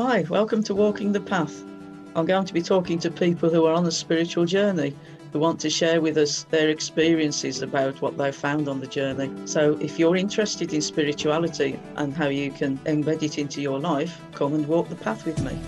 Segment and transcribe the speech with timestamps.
[0.00, 1.64] Hi, welcome to Walking the Path.
[2.14, 4.94] I'm going to be talking to people who are on a spiritual journey,
[5.32, 9.28] who want to share with us their experiences about what they've found on the journey.
[9.44, 14.20] So, if you're interested in spirituality and how you can embed it into your life,
[14.34, 15.58] come and walk the path with me.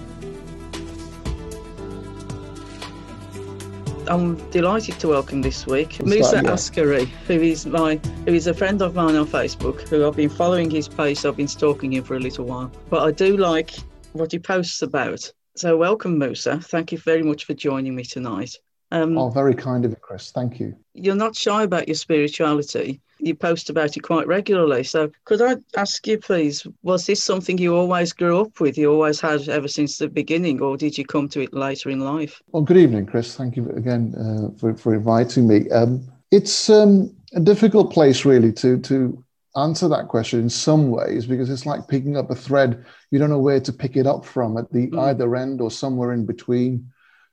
[4.07, 6.39] I'm delighted to welcome this week Musa.
[6.47, 10.31] Askari, who is my who is a friend of mine on Facebook, who I've been
[10.31, 12.71] following his page, I've been stalking him for a little while.
[12.91, 13.75] But I do like
[14.13, 15.31] what he posts about.
[15.57, 16.61] So welcome, Musa.
[16.61, 18.57] Thank you very much for joining me tonight.
[18.93, 20.31] Um, oh, very kind of you, Chris.
[20.33, 20.75] Thank you.
[20.95, 23.01] You're not shy about your spirituality.
[23.21, 24.83] You post about it quite regularly.
[24.83, 28.77] So, could I ask you, please, was this something you always grew up with?
[28.77, 32.01] You always had ever since the beginning, or did you come to it later in
[32.01, 32.43] life?
[32.51, 33.37] Well, good evening, Chris.
[33.37, 35.71] Thank you again uh, for, for inviting me.
[35.71, 36.03] Um,
[36.33, 39.23] it's um, a difficult place, really, to to
[39.57, 42.85] answer that question in some ways because it's like picking up a thread.
[43.11, 44.99] You don't know where to pick it up from at the mm.
[44.99, 46.91] either end or somewhere in between.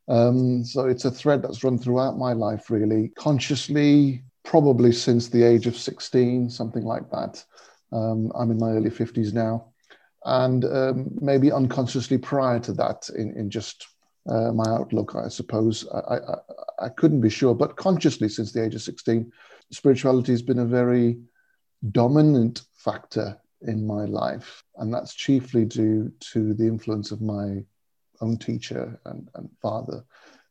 [0.08, 5.44] Um, so it's a thread that's run throughout my life, really, consciously, probably since the
[5.44, 7.44] age of 16, something like that.
[7.92, 9.68] Um, I'm in my early 50s now.
[10.26, 13.88] And um, maybe unconsciously prior to that, in, in just
[14.30, 15.88] uh, my outlook, I suppose.
[15.94, 19.32] I, I, I couldn't be sure, but consciously since the age of 16,
[19.72, 21.18] spirituality has been a very
[21.92, 24.64] dominant factor in my life.
[24.78, 27.64] And that's chiefly due to the influence of my
[28.22, 30.04] own teacher and, and father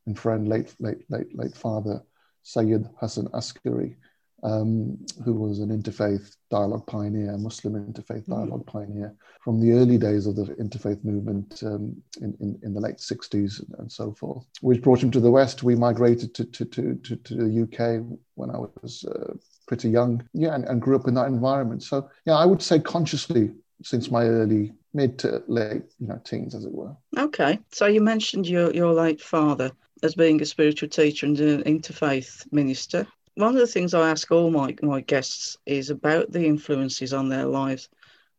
[0.06, 2.02] and friend, late, late, late, late father,
[2.42, 3.96] Sayyid Hassan Askari,
[4.42, 8.36] um, who was an interfaith dialogue pioneer, Muslim interfaith mm.
[8.36, 8.72] dialogue mm.
[8.72, 12.98] pioneer from the early days of the interfaith movement um, in, in, in, the late
[12.98, 15.62] 60s and so forth, which brought him to the West.
[15.62, 19.34] We migrated to, to, to, to, to the UK when I was uh,
[19.66, 21.82] pretty young, yeah, and, and grew up in that environment.
[21.82, 26.54] So, yeah, I would say consciously since my early mid to late, you know, teens,
[26.54, 26.96] as it were.
[27.16, 29.70] Okay, so you mentioned your your late father
[30.02, 33.06] as being a spiritual teacher and an interfaith minister.
[33.34, 37.28] One of the things I ask all my my guests is about the influences on
[37.28, 37.88] their lives.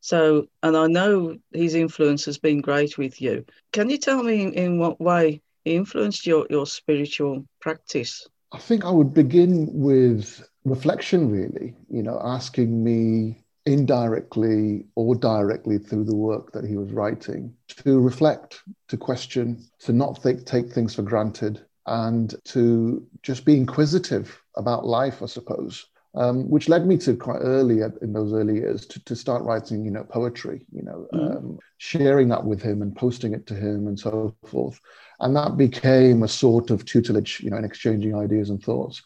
[0.01, 3.45] So, and I know his influence has been great with you.
[3.73, 8.27] Can you tell me in, in what way he influenced your your spiritual practice?
[8.51, 11.75] I think I would begin with reflection, really.
[11.89, 17.99] You know, asking me indirectly or directly through the work that he was writing to
[17.99, 24.41] reflect, to question, to not think, take things for granted, and to just be inquisitive
[24.55, 25.85] about life, I suppose.
[26.15, 29.85] Um, which led me to quite early in those early years to, to start writing,
[29.85, 31.37] you know, poetry, you know, mm.
[31.37, 34.79] um, sharing that with him and posting it to him and so forth.
[35.19, 39.03] And that became a sort of tutelage, you know, in exchanging ideas and thoughts.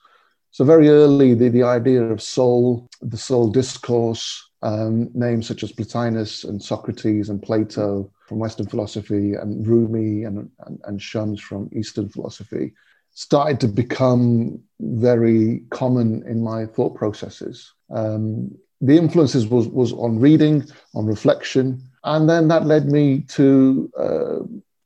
[0.52, 5.72] So very early, the, the idea of soul, the soul discourse, um, names such as
[5.72, 11.70] Plotinus and Socrates and Plato from Western philosophy and Rumi and, and, and Shams from
[11.74, 12.74] Eastern philosophy
[13.14, 17.74] started to become very common in my thought processes.
[17.90, 23.92] Um, the influences was, was on reading, on reflection, and then that led me to
[23.98, 24.40] uh,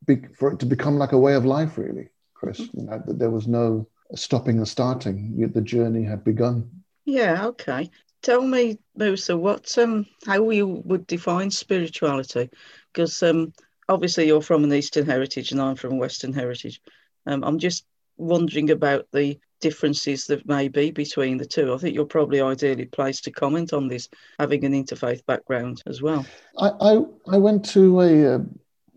[0.05, 2.59] be, for it to become like a way of life, really, Chris.
[2.59, 6.69] You know, that there was no stopping and starting; the journey had begun.
[7.05, 7.47] Yeah.
[7.47, 7.89] Okay
[8.25, 12.49] tell me, Musa, what um, how you would define spirituality?
[12.91, 13.53] Because um,
[13.87, 16.81] obviously you're from an Eastern heritage and I'm from a Western heritage.
[17.27, 17.85] Um, I'm just
[18.17, 21.73] wondering about the differences that may be between the two.
[21.73, 26.01] I think you're probably ideally placed to comment on this, having an interfaith background as
[26.01, 26.25] well.
[26.57, 28.39] I I, I went to a uh,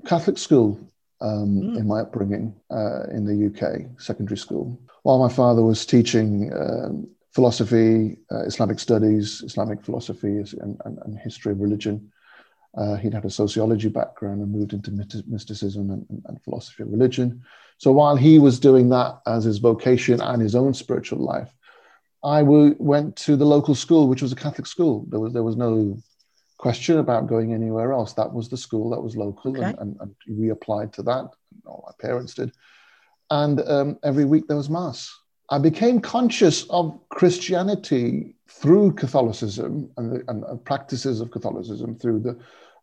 [0.06, 0.80] Catholic school
[1.20, 1.76] um, mm.
[1.78, 7.08] in my upbringing uh, in the UK, secondary school, while my father was teaching um,
[7.32, 12.10] philosophy, uh, Islamic studies, Islamic philosophy, and, and, and history of religion.
[12.76, 14.90] Uh, he'd had a sociology background and moved into
[15.26, 17.42] mysticism and, and, philosophy of religion.
[17.78, 21.50] So while he was doing that as his vocation and his own spiritual life,
[22.22, 25.06] I w- went to the local school, which was a Catholic school.
[25.08, 25.98] There was there was no
[26.58, 28.12] question about going anywhere else.
[28.12, 29.64] That was the school that was local, okay.
[29.64, 31.30] and, and, and, we applied to that.
[31.64, 32.52] All my parents did,
[33.30, 35.12] and um, every week there was mass.
[35.50, 42.38] I became conscious of Christianity through Catholicism and, the, and practices of Catholicism through the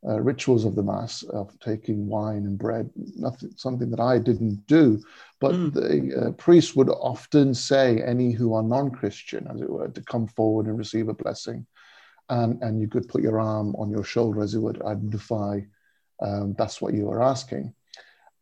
[0.08, 4.66] uh, rituals of the Mass, of taking wine and bread, nothing, something that I didn't
[4.68, 5.02] do.
[5.40, 5.74] But mm.
[5.74, 10.02] the uh, priests would often say, any who are non Christian, as it were, to
[10.02, 11.66] come forward and receive a blessing.
[12.28, 15.60] And, and you could put your arm on your shoulder, as it would identify
[16.22, 17.74] um, that's what you were asking.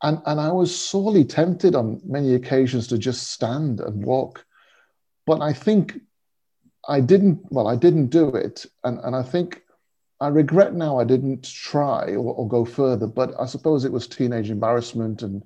[0.02, 4.46] And, and I was sorely tempted on many occasions to just stand and walk.
[5.26, 6.00] But I think
[6.88, 8.66] I didn't, well, I didn't do it.
[8.84, 9.62] And, and I think
[10.20, 14.08] I regret now I didn't try or, or, go further, but I suppose it was
[14.08, 15.44] teenage embarrassment and,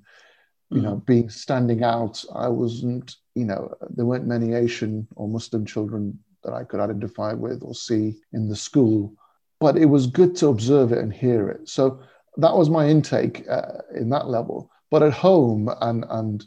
[0.71, 0.83] you mm.
[0.83, 2.23] know, being standing out.
[2.33, 7.33] I wasn't, you know, there weren't many Asian or Muslim children that I could identify
[7.33, 9.13] with or see in the school,
[9.59, 11.67] but it was good to observe it and hear it.
[11.67, 12.01] So
[12.37, 14.71] that was my intake uh, in that level.
[14.91, 16.45] But at home and and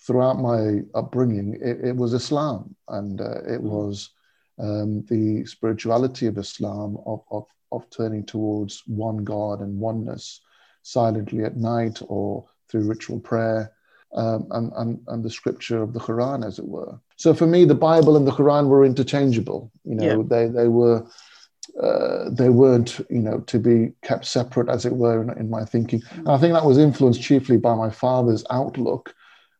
[0.00, 4.10] throughout my upbringing, it, it was Islam and uh, it was
[4.58, 10.40] um, the spirituality of Islam of, of of turning towards one God and oneness
[10.82, 13.72] silently at night or through ritual prayer
[14.14, 16.98] um, and, and, and the scripture of the Quran, as it were.
[17.16, 19.70] So for me, the Bible and the Quran were interchangeable.
[19.84, 20.22] You know, yeah.
[20.26, 21.06] they, they were.
[21.82, 25.62] Uh, they weren't, you know, to be kept separate, as it were, in, in my
[25.62, 26.00] thinking.
[26.12, 29.14] And I think that was influenced chiefly by my father's outlook,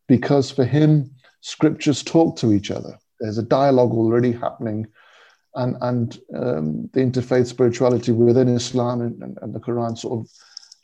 [0.06, 1.10] because for him,
[1.42, 2.98] scriptures talk to each other.
[3.20, 4.86] There's a dialogue already happening
[5.56, 10.30] and and um, the interfaith spirituality within Islam and, and, and, the Quran sort of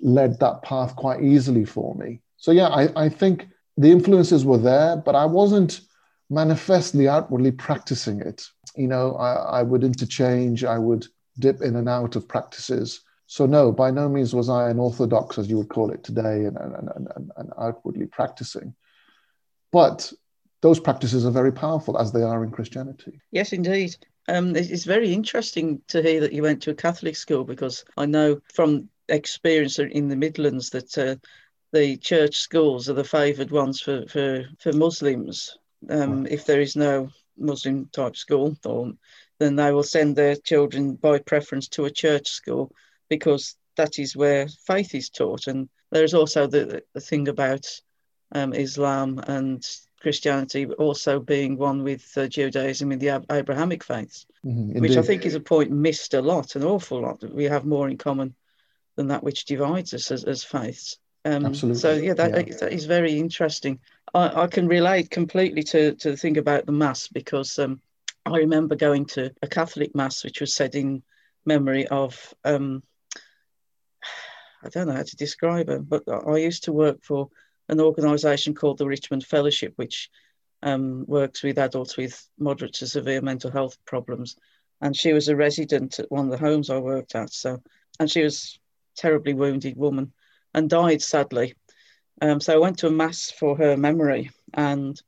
[0.00, 2.20] led that path quite easily for me.
[2.38, 5.82] So yeah, I, I think the influences were there, but I wasn't
[6.32, 8.46] manifestly outwardly practicing it.
[8.74, 11.06] You know, I, I would interchange, I would
[11.38, 13.02] dip in and out of practices.
[13.26, 16.44] So no, by no means was I an orthodox, as you would call it today,
[16.44, 18.74] and, and, and, and outwardly practicing.
[19.70, 20.12] But
[20.62, 23.20] those practices are very powerful as they are in Christianity.
[23.30, 23.96] Yes, indeed.
[24.28, 28.06] Um, it's very interesting to hear that you went to a Catholic school because I
[28.06, 31.16] know from experience in the Midlands that uh,
[31.72, 35.58] the church schools are the favoured ones for, for, for Muslims.
[35.90, 38.92] Um, if there is no Muslim type school, or,
[39.38, 42.72] then they will send their children by preference to a church school
[43.08, 45.46] because that is where faith is taught.
[45.46, 47.66] And there's also the, the thing about
[48.32, 49.66] um, Islam and
[50.00, 55.24] Christianity also being one with uh, Judaism in the Abrahamic faiths, mm-hmm, which I think
[55.24, 57.22] is a point missed a lot, an awful lot.
[57.22, 58.34] We have more in common
[58.96, 60.98] than that which divides us as, as faiths.
[61.24, 61.80] Um, Absolutely.
[61.80, 62.56] So yeah that, yeah.
[62.60, 63.78] that is very interesting.
[64.14, 67.80] I, I, can relate completely to, to the thing about the mass because um,
[68.26, 71.02] I remember going to a Catholic mass which was said in
[71.44, 72.82] memory of um,
[74.64, 77.28] I don't know how to describe her, but I used to work for
[77.68, 80.08] an organisation called the Richmond Fellowship, which
[80.62, 84.36] um, works with adults with moderate to severe mental health problems.
[84.80, 87.32] And she was a resident at one of the homes I worked at.
[87.32, 87.60] So,
[87.98, 88.58] and she was
[88.96, 90.12] terribly wounded woman
[90.54, 91.54] and died sadly.
[92.20, 95.00] Um, so I went to a mass for her memory, and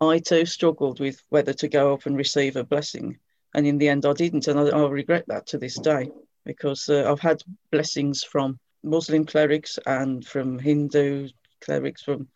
[0.00, 3.18] I too struggled with whether to go up and receive a blessing.
[3.54, 6.10] And in the end, I didn't, and I, I regret that to this day
[6.44, 11.28] because uh, I've had blessings from Muslim clerics and from Hindu
[11.60, 12.28] clerics from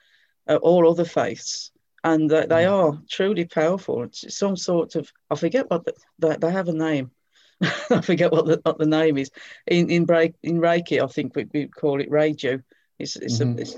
[0.49, 1.71] uh, all other faiths,
[2.05, 2.73] and uh, they mm.
[2.73, 4.05] are truly powerful.
[4.05, 5.85] It's some sort of I forget what
[6.19, 7.11] the, they have a name.
[7.91, 9.31] I forget what the, what the name is
[9.67, 11.03] in in Reiki.
[11.03, 12.63] I think we, we call it Reiju.
[12.99, 13.59] It's it's, mm-hmm.
[13.59, 13.77] a, it's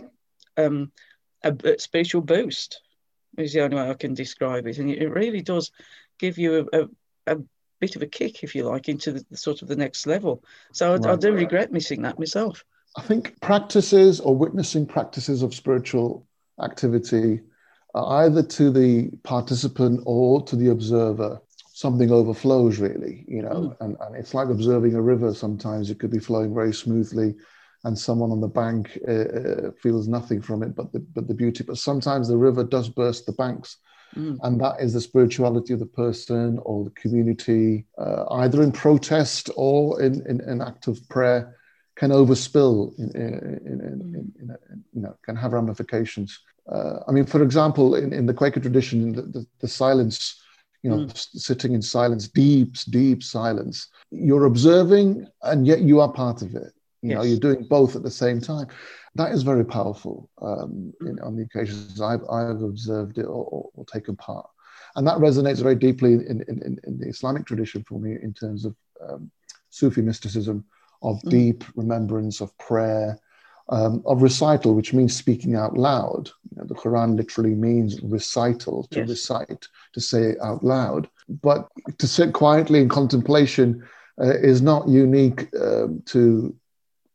[0.67, 0.93] um,
[1.43, 2.83] a, a spiritual boost.
[3.39, 5.71] Is the only way I can describe it, and it really does
[6.19, 6.89] give you a, a,
[7.35, 7.37] a
[7.79, 10.43] bit of a kick, if you like, into the, sort of the next level.
[10.73, 11.13] So I, right.
[11.13, 12.65] I do regret missing that myself.
[12.97, 16.27] I think practices or witnessing practices of spiritual
[16.61, 17.41] activity
[17.95, 21.41] are either to the participant or to the observer.
[21.73, 23.77] Something overflows, really, you know, mm.
[23.81, 25.33] and, and it's like observing a river.
[25.35, 27.37] Sometimes it could be flowing very smoothly,
[27.85, 31.35] and someone on the bank uh, uh, feels nothing from it but the, but the
[31.35, 31.65] beauty.
[31.65, 33.77] But sometimes the river does burst the banks.
[34.17, 34.39] Mm.
[34.43, 39.51] And that is the spirituality of the person or the community, uh, either in protest
[39.57, 41.57] or in, in an act of prayer
[42.01, 44.57] can overspill in, in, in, in,
[44.95, 46.41] you know can have ramifications
[46.73, 50.43] uh, i mean for example in, the quaker tradition the, the, the silence
[50.83, 51.39] you know mm.
[51.49, 56.73] sitting in silence deep deep silence you're observing and yet you are part of it
[57.03, 57.17] you yes.
[57.17, 58.67] know you're doing both at the same time
[59.15, 63.71] that is very powerful um, in, on the occasions I've, I've observed it or, or,
[63.75, 64.49] or, taken part
[64.97, 68.65] and that resonates very deeply in, in, in, the islamic tradition for me in terms
[68.65, 69.31] of um,
[69.71, 70.65] sufi mysticism
[71.03, 71.31] of mm.
[71.31, 73.19] deep remembrance, of prayer,
[73.71, 76.31] um, of recital, which means speaking out loud.
[76.51, 79.09] You know, the Quran literally means recital, to yes.
[79.09, 81.09] recite, to say out loud.
[81.29, 83.87] But to sit quietly in contemplation
[84.21, 86.55] uh, is not unique um, to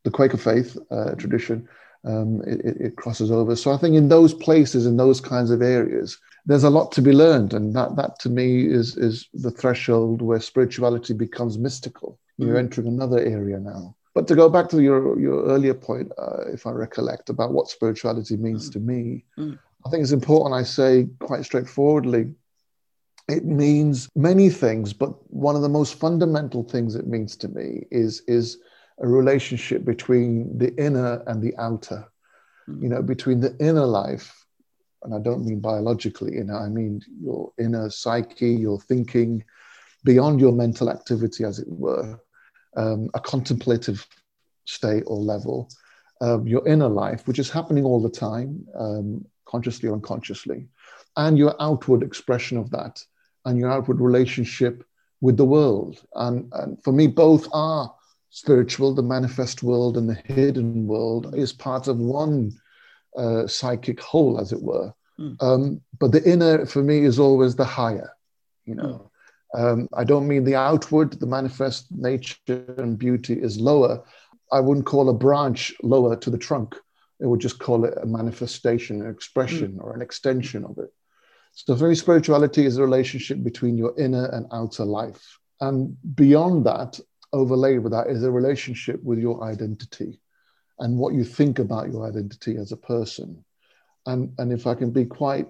[0.05, 1.67] the Quaker faith uh, tradition.
[2.05, 3.55] Um, it, it, crosses over.
[3.55, 7.01] So I think in those places, in those kinds of areas, there's a lot to
[7.01, 12.19] be learned, and that that to me is is the threshold where spirituality becomes mystical.
[12.37, 12.59] You're mm.
[12.59, 13.95] entering another area now.
[14.13, 17.69] But to go back to your, your earlier point, uh, if I recollect, about what
[17.69, 18.73] spirituality means mm.
[18.73, 19.57] to me, mm.
[19.83, 22.35] I think it's important I say quite straightforwardly
[23.27, 27.85] it means many things, but one of the most fundamental things it means to me
[27.89, 28.59] is, is
[28.99, 32.07] a relationship between the inner and the outer.
[32.69, 32.83] Mm.
[32.83, 34.45] You know, between the inner life,
[35.03, 39.43] and I don't mean biologically inner, I mean your inner psyche, your thinking,
[40.03, 42.19] beyond your mental activity, as it were,
[42.75, 44.05] um, a contemplative
[44.65, 45.69] state or level,
[46.21, 50.67] um, your inner life, which is happening all the time, um, consciously or unconsciously,
[51.17, 53.03] and your outward expression of that
[53.45, 54.83] and your outward relationship
[55.21, 56.03] with the world.
[56.15, 57.93] And, and for me, both are
[58.35, 62.51] spiritual, the manifest world and the hidden world is part of one
[63.15, 64.93] uh, psychic whole, as it were.
[65.17, 65.41] Mm.
[65.41, 68.11] Um, but the inner, for me, is always the higher.
[68.65, 69.09] You know,
[69.55, 69.59] mm.
[69.63, 74.03] um, I don't mean the outward, the manifest nature and beauty is lower.
[74.51, 76.75] I wouldn't call a branch lower to the trunk.
[77.21, 79.81] It would just call it a manifestation, an expression, mm.
[79.81, 80.91] or an extension of it.
[81.53, 85.39] So, very spirituality is a relationship between your inner and outer life.
[85.61, 86.99] And beyond that,
[87.33, 90.19] overlaid with that, is a relationship with your identity
[90.79, 93.43] and what you think about your identity as a person.
[94.05, 95.47] And, and if I can be quite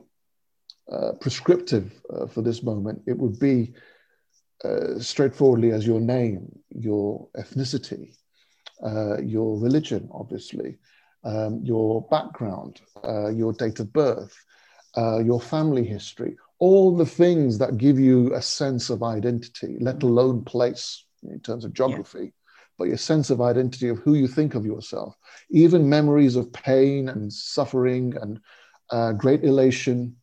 [0.92, 3.74] uh, prescriptive uh, for this moment, it would be
[4.64, 8.16] uh, straightforwardly as your name, your ethnicity,
[8.84, 10.78] uh, your religion, obviously,
[11.24, 14.36] um, your background, uh, your date of birth,
[14.98, 20.04] uh, your family history, all the things that give you a sense of identity, let
[20.04, 22.30] alone place in terms of geography, yeah.
[22.78, 25.16] but your sense of identity of who you think of yourself,
[25.50, 28.40] even memories of pain and suffering and
[28.92, 30.16] uh, great elation,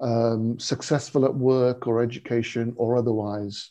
[0.00, 3.70] um, successful at work or education or otherwise.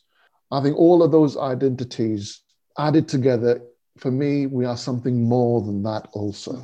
[0.52, 2.42] I think all of those identities
[2.78, 3.62] added together,
[3.98, 6.64] for me, we are something more than that also.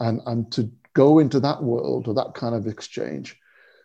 [0.00, 3.36] And, and to go into that world or that kind of exchange,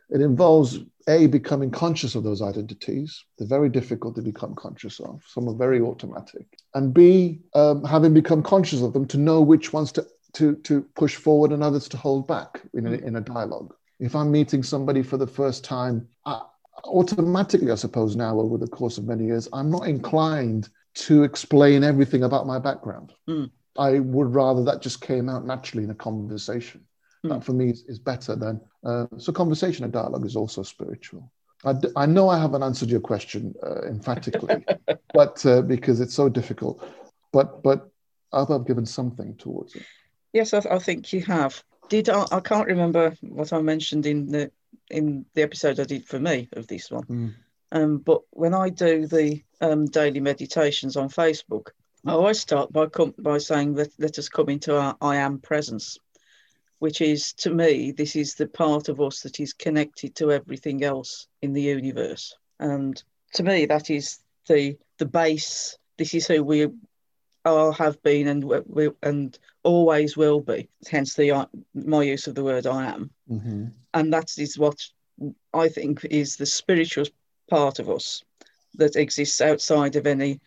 [0.10, 3.24] it involves A, becoming conscious of those identities.
[3.38, 5.24] They're very difficult to become conscious of.
[5.28, 6.46] Some are very automatic.
[6.74, 10.82] And B, um, having become conscious of them, to know which ones to, to, to
[10.96, 13.74] push forward and others to hold back in a, in a dialogue.
[14.00, 16.42] If I'm meeting somebody for the first time, I,
[16.86, 21.84] automatically, I suppose now over the course of many years, I'm not inclined to explain
[21.84, 23.14] everything about my background.
[23.28, 23.52] Mm.
[23.78, 26.86] I would rather that just came out naturally in a conversation.
[27.26, 27.30] Mm.
[27.30, 29.34] That for me is, is better than uh, so.
[29.34, 31.30] Conversation and dialogue is also spiritual.
[31.66, 34.64] I, d- I know I haven't answered your question uh, emphatically,
[35.14, 36.82] but uh, because it's so difficult,
[37.34, 37.90] but but
[38.32, 39.84] I've given something towards it.
[40.32, 41.62] Yes, I, I think you have.
[41.90, 44.52] Did I, I, can't remember what I mentioned in the
[44.90, 47.04] in the episode I did for me of this one.
[47.04, 47.34] Mm.
[47.72, 51.70] Um, but when I do the um, daily meditations on Facebook,
[52.06, 55.40] I always start by com- by saying that let us come into our I am
[55.40, 55.98] presence
[56.80, 60.84] which is to me, this is the part of us that is connected to everything
[60.84, 62.36] else in the universe.
[62.60, 63.02] And
[63.34, 65.78] to me, that is the the base.
[65.98, 66.68] This is who we
[67.46, 70.70] are, have been, and we, and always will be.
[70.90, 73.68] Hence the my use of the word "I am," mm-hmm.
[73.94, 74.80] and that is what
[75.54, 77.06] I think is the spiritual
[77.50, 78.24] part of us
[78.76, 80.40] that exists outside of any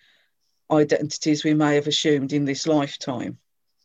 [0.70, 3.38] identities we may have assumed in this lifetime.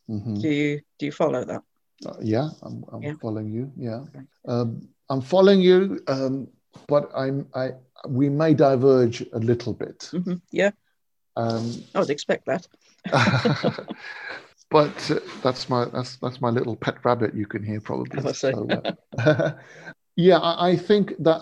[0.08, 0.40] Mm-hmm.
[0.40, 1.62] Do you do you follow that?
[2.06, 3.14] Uh, yeah, I'm, I'm yeah.
[3.20, 3.72] following you.
[3.76, 4.04] Yeah,
[4.46, 6.48] um, I'm following you, um,
[6.86, 7.72] but I'm I
[8.08, 10.10] we may diverge a little bit.
[10.12, 10.34] Mm-hmm.
[10.52, 10.70] Yeah,
[11.36, 12.66] um, I would expect that.
[14.70, 18.32] but uh, that's my that's that's my little pet rabbit you can hear probably.
[18.32, 18.68] So,
[19.18, 19.52] uh,
[20.16, 21.40] yeah, I, I, think that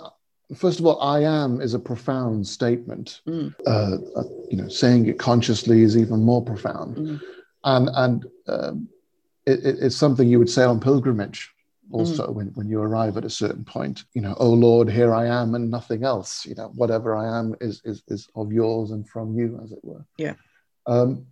[0.54, 3.20] first of all, I am is a profound statement.
[3.26, 3.54] Mm.
[3.66, 7.20] Uh, uh you know, saying it consciously is even more profound, mm.
[7.64, 8.88] and and
[9.46, 11.52] um, it, it's something you would say on pilgrimage
[11.92, 12.34] also mm.
[12.34, 15.54] when, when you arrive at a certain point you know oh lord here i am
[15.54, 19.36] and nothing else you know whatever i am is is, is of yours and from
[19.38, 20.34] you as it were yeah
[20.86, 21.26] um,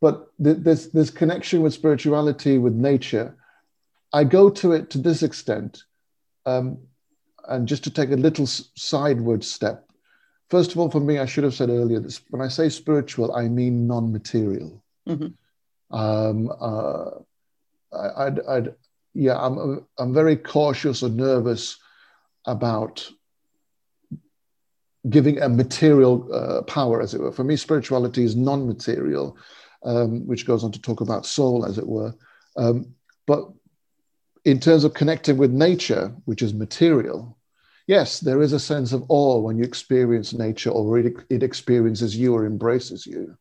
[0.00, 3.36] but th- this this connection with spirituality with nature
[4.12, 5.84] i go to it to this extent
[6.46, 6.78] um,
[7.48, 9.88] and just to take a little sideward step
[10.50, 13.34] first of all for me i should have said earlier this when i say spiritual
[13.34, 15.96] i mean non-material mm-hmm.
[15.96, 17.10] um, uh,
[18.16, 18.74] I'd, I'd,
[19.14, 21.78] yeah, I'm, I'm very cautious and nervous
[22.46, 23.08] about
[25.08, 27.32] giving a material uh, power, as it were.
[27.32, 29.36] For me, spirituality is non material,
[29.84, 32.14] um, which goes on to talk about soul, as it were.
[32.56, 32.94] Um,
[33.26, 33.48] but
[34.44, 37.36] in terms of connecting with nature, which is material,
[37.86, 42.16] yes, there is a sense of awe when you experience nature or it, it experiences
[42.16, 43.36] you or embraces you.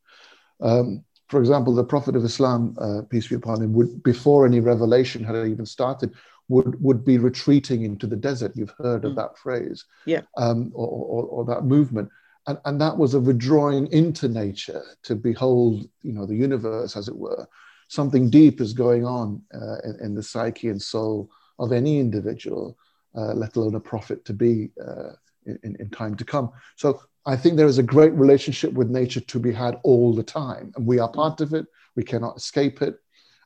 [0.61, 4.59] Um, for example, the Prophet of Islam, uh, peace be upon him, would before any
[4.59, 6.13] revelation had even started,
[6.47, 8.55] would would be retreating into the desert.
[8.55, 9.15] You've heard of mm.
[9.15, 12.11] that phrase, yeah, um, or, or, or, that movement,
[12.45, 17.07] and and that was a withdrawing into nature to behold, you know, the universe as
[17.07, 17.47] it were.
[17.87, 22.77] Something deep is going on uh, in, in, the psyche and soul of any individual,
[23.15, 25.13] uh, let alone a prophet to be uh,
[25.45, 26.51] in, in time to come.
[26.75, 30.23] So I think there is a great relationship with nature to be had all the
[30.23, 31.65] time, and we are part of it.
[31.95, 32.95] We cannot escape it,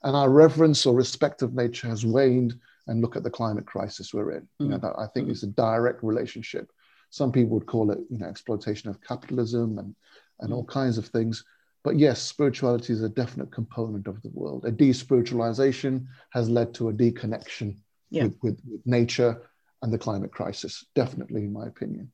[0.03, 2.59] and our reverence or respect of nature has waned.
[2.89, 4.43] And look at the climate crisis we're in.
[4.43, 4.63] Mm-hmm.
[4.63, 4.81] You know, mm.
[4.83, 6.71] that I think is a direct relationship.
[7.09, 9.93] Some people would call it, you know, exploitation of capitalism and
[10.39, 11.43] and all kinds of things.
[11.83, 14.65] But yes, spirituality is a definite component of the world.
[14.65, 17.77] A despiritualization has led to a deconnection
[18.09, 18.23] yeah.
[18.23, 19.41] with, with, with, nature
[19.81, 22.11] and the climate crisis, definitely, in my opinion.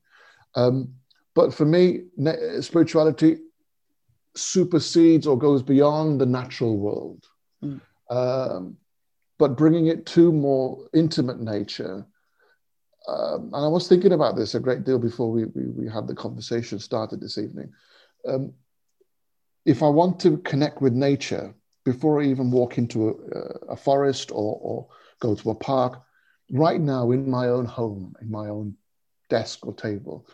[0.54, 0.94] Um,
[1.34, 2.02] but for me,
[2.60, 3.38] spirituality
[4.36, 7.24] supersedes or goes beyond the natural world.
[7.62, 7.80] Mm.
[8.10, 8.76] Um,
[9.38, 12.06] but bringing it to more intimate nature.
[13.08, 16.06] Um, and I was thinking about this a great deal before we, we, we had
[16.06, 17.72] the conversation started this evening.
[18.26, 18.52] Um,
[19.66, 21.54] if I want to connect with nature
[21.84, 23.08] before I even walk into
[23.68, 24.88] a, a forest or, or
[25.20, 26.02] go to a park,
[26.50, 28.76] right now in my own home, in my own
[29.30, 30.26] desk or table,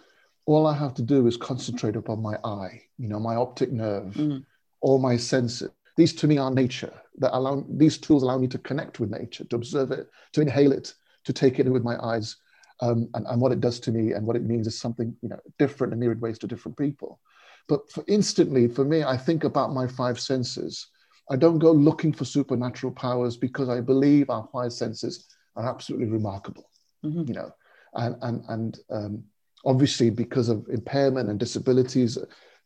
[0.47, 4.15] all I have to do is concentrate upon my eye, you know, my optic nerve,
[4.15, 4.45] mm.
[4.81, 5.71] all my senses.
[5.97, 6.93] These to me are nature.
[7.19, 10.73] That allow these tools allow me to connect with nature, to observe it, to inhale
[10.73, 12.37] it, to take it in with my eyes,
[12.81, 15.29] um, and, and what it does to me and what it means is something you
[15.29, 17.21] know different in myriad ways to different people.
[17.69, 20.89] But for instantly, for me, I think about my five senses.
[21.31, 26.09] I don't go looking for supernatural powers because I believe our five senses are absolutely
[26.09, 26.69] remarkable.
[27.05, 27.25] Mm-hmm.
[27.29, 27.51] You know,
[27.95, 29.25] and and and um,
[29.65, 32.19] obviously because of impairment and disabilities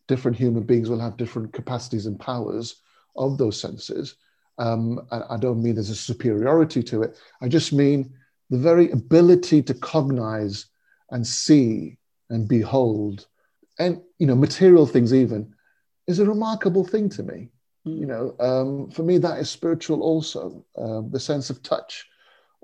[0.06, 2.82] different human beings will have different capacities and powers
[3.16, 4.16] of those senses
[4.58, 8.12] um, I, don't mean there's a superiority to it i just mean
[8.50, 10.66] the very ability to cognize
[11.10, 11.96] and see
[12.30, 13.26] and behold
[13.78, 15.52] and you know material things even
[16.06, 17.48] is a remarkable thing to me
[17.86, 17.98] mm.
[17.98, 22.06] you know um, for me that is spiritual also um, the sense of touch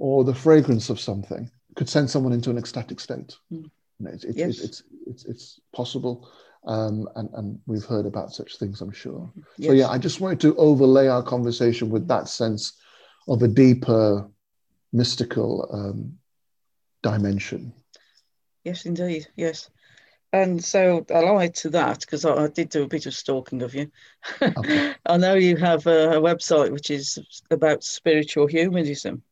[0.01, 3.71] or the fragrance of something could send someone into an ecstatic state mm.
[4.07, 4.59] It's, it's, yes.
[4.61, 6.31] it's, it's, it's, possible.
[6.67, 9.31] Um, and, and we've heard about such things, I'm sure.
[9.59, 9.69] Yes.
[9.69, 12.79] So, yeah, I just wanted to overlay our conversation with that sense
[13.29, 14.27] of a deeper
[14.93, 16.19] mystical um,
[17.03, 17.73] dimension.
[18.65, 19.29] Yes, indeed.
[19.37, 19.71] Yes.
[20.33, 23.75] And so allied to that, because I, I, did do a bit of stalking of
[23.75, 23.91] you,
[24.41, 24.95] okay.
[25.07, 27.19] I know you have a, a, website which is
[27.51, 29.23] about spiritual humanism.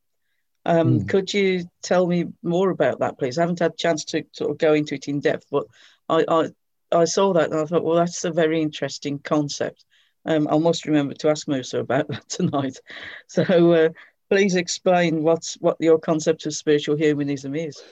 [0.69, 1.09] Um, mm.
[1.09, 3.39] Could you tell me more about that, please?
[3.39, 5.65] I haven't had a chance to sort of go into it in depth, but
[6.11, 6.49] I, I,
[6.93, 9.87] I saw that and I thought, well, that's a very interesting concept.
[10.27, 12.79] Um, I must remember to ask Musa about that tonight.
[13.29, 13.89] So uh,
[14.29, 17.83] please explain what's what your concept of spiritual humanism is.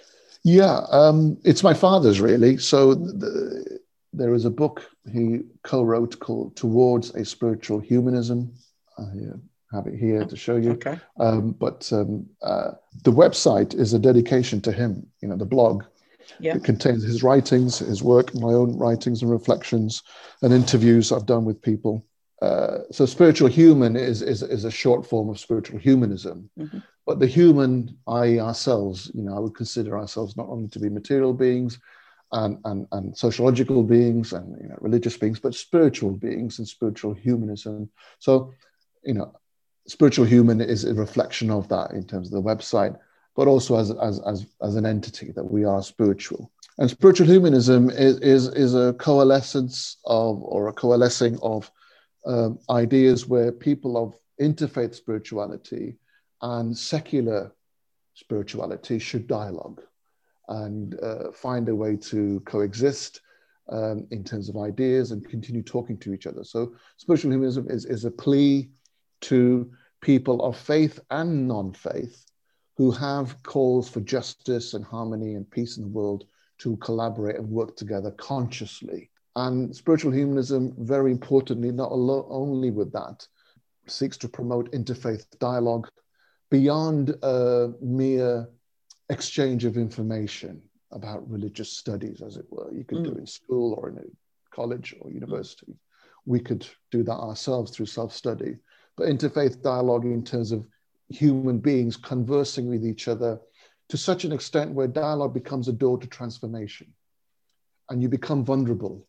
[0.44, 2.58] Yeah, um, it's my father's really.
[2.58, 3.80] So the,
[4.12, 8.52] there is a book he co-wrote called "Towards a Spiritual Humanism."
[8.98, 9.36] I uh,
[9.72, 10.72] have it here to show you.
[10.72, 10.98] Okay.
[11.18, 12.72] Um, but um, uh,
[13.04, 15.06] the website is a dedication to him.
[15.20, 15.84] You know, the blog.
[16.40, 16.56] Yeah.
[16.56, 20.02] It contains his writings, his work, my own writings and reflections,
[20.42, 22.04] and interviews I've done with people.
[22.42, 26.50] Uh, so spiritual human is, is, is a short form of spiritual humanism.
[26.58, 26.78] Mm-hmm.
[27.06, 30.88] But the human, i.e., ourselves, you know, I would consider ourselves not only to be
[30.88, 31.78] material beings
[32.32, 37.14] and, and, and sociological beings and you know, religious beings, but spiritual beings and spiritual
[37.14, 37.88] humanism.
[38.18, 38.52] So,
[39.04, 39.32] you know,
[39.86, 42.98] spiritual human is a reflection of that in terms of the website,
[43.34, 46.50] but also as, as, as, as an entity that we are spiritual.
[46.78, 51.70] And spiritual humanism is, is, is a coalescence of, or a coalescing of
[52.26, 55.96] um, ideas where people of interfaith spirituality
[56.42, 57.52] and secular
[58.14, 59.80] spirituality should dialogue
[60.48, 63.20] and uh, find a way to coexist
[63.68, 66.44] um, in terms of ideas and continue talking to each other.
[66.44, 68.68] So, spiritual humanism is, is a plea
[69.22, 72.24] to people of faith and non faith
[72.76, 76.24] who have calls for justice and harmony and peace in the world
[76.58, 79.10] to collaborate and work together consciously.
[79.34, 83.26] And spiritual humanism, very importantly, not only with that,
[83.86, 85.88] seeks to promote interfaith dialogue
[86.50, 88.48] beyond a mere
[89.10, 92.72] exchange of information about religious studies, as it were.
[92.72, 93.04] You could mm.
[93.04, 95.74] do in school or in a college or university.
[96.24, 98.56] We could do that ourselves through self study
[98.96, 100.66] but interfaith dialogue in terms of
[101.08, 103.38] human beings conversing with each other
[103.88, 106.92] to such an extent where dialogue becomes a door to transformation
[107.88, 109.06] and you become vulnerable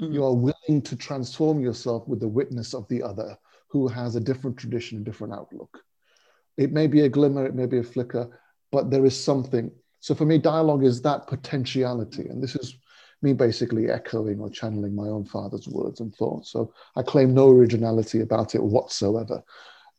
[0.00, 0.12] Mm-hmm.
[0.14, 3.36] You are willing to transform yourself with the witness of the other
[3.68, 5.78] who has a different tradition, a different outlook.
[6.56, 8.38] It may be a glimmer, it may be a flicker,
[8.70, 9.70] but there is something.
[10.00, 12.28] So for me, dialogue is that potentiality.
[12.28, 12.76] And this is
[13.22, 16.50] me basically echoing or channeling my own father's words and thoughts.
[16.50, 19.42] So I claim no originality about it whatsoever.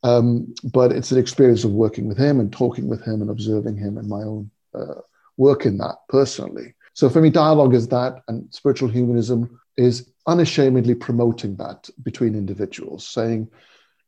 [0.04, 3.78] Um, but it's an experience of working with him and talking with him and observing
[3.78, 5.02] him and my own uh,
[5.38, 6.76] work in that personally.
[6.94, 13.08] So for me, dialogue is that, and spiritual humanism is unashamedly promoting that between individuals,
[13.08, 13.50] saying,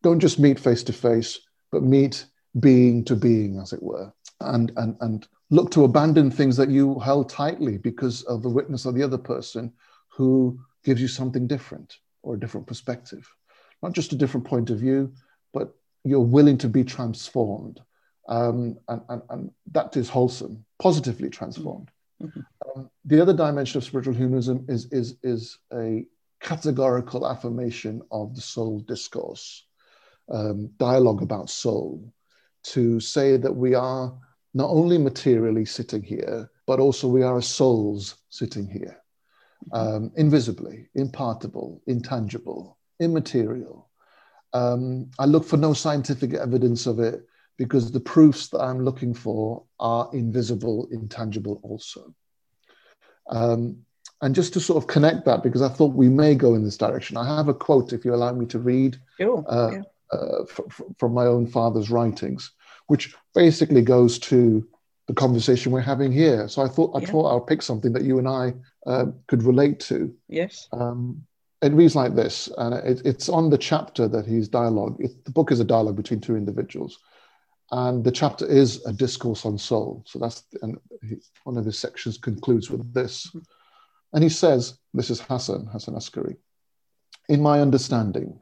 [0.03, 1.39] don't just meet face to face,
[1.71, 2.25] but meet
[2.59, 6.99] being to being, as it were, and, and, and look to abandon things that you
[6.99, 9.71] held tightly because of the witness of the other person
[10.09, 13.27] who gives you something different or a different perspective.
[13.83, 15.13] Not just a different point of view,
[15.53, 17.81] but you're willing to be transformed.
[18.27, 21.91] Um, and, and, and that is wholesome, positively transformed.
[22.21, 22.39] Mm-hmm.
[22.75, 26.05] Um, the other dimension of spiritual humanism is, is, is a
[26.41, 29.65] categorical affirmation of the soul discourse,
[30.31, 32.11] um, dialogue about soul,
[32.63, 34.17] to say that we are
[34.55, 38.97] not only materially sitting here, but also we are as souls sitting here,
[39.69, 39.95] mm-hmm.
[39.95, 43.89] um, invisibly, impartable, intangible, immaterial.
[44.53, 49.13] Um, I look for no scientific evidence of it because the proofs that I'm looking
[49.13, 52.15] for are invisible, intangible also.
[53.29, 53.85] Um,
[54.21, 56.77] and just to sort of connect that, because I thought we may go in this
[56.77, 59.43] direction, I have a quote, if you allow me to read, sure.
[59.49, 59.81] uh, yeah.
[60.13, 62.51] uh, f- from my own father's writings,
[62.87, 64.67] which basically goes to
[65.07, 66.47] the conversation we're having here.
[66.47, 67.07] So I thought I yeah.
[67.07, 68.53] thought I'll pick something that you and I
[68.85, 70.13] uh, could relate to.
[70.27, 70.67] Yes.
[70.71, 71.25] Um,
[71.61, 74.97] it reads like this, and it, it's on the chapter that he's dialogue.
[74.99, 76.99] It, the book is a dialogue between two individuals,
[77.71, 80.03] and the chapter is a discourse on soul.
[80.05, 83.35] So that's and he, one of his sections concludes with this,
[84.13, 86.35] and he says, "This is Hassan Hassan Askari.
[87.29, 88.39] In my understanding,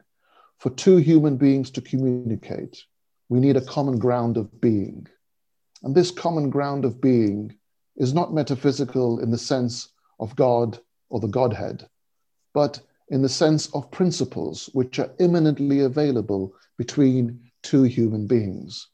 [0.58, 2.84] for two human beings to communicate,
[3.28, 5.06] we need a common ground of being,
[5.82, 7.56] and this common ground of being
[7.96, 9.88] is not metaphysical in the sense
[10.20, 11.88] of God or the Godhead,
[12.52, 18.88] but in the sense of principles which are immanently available between two human beings."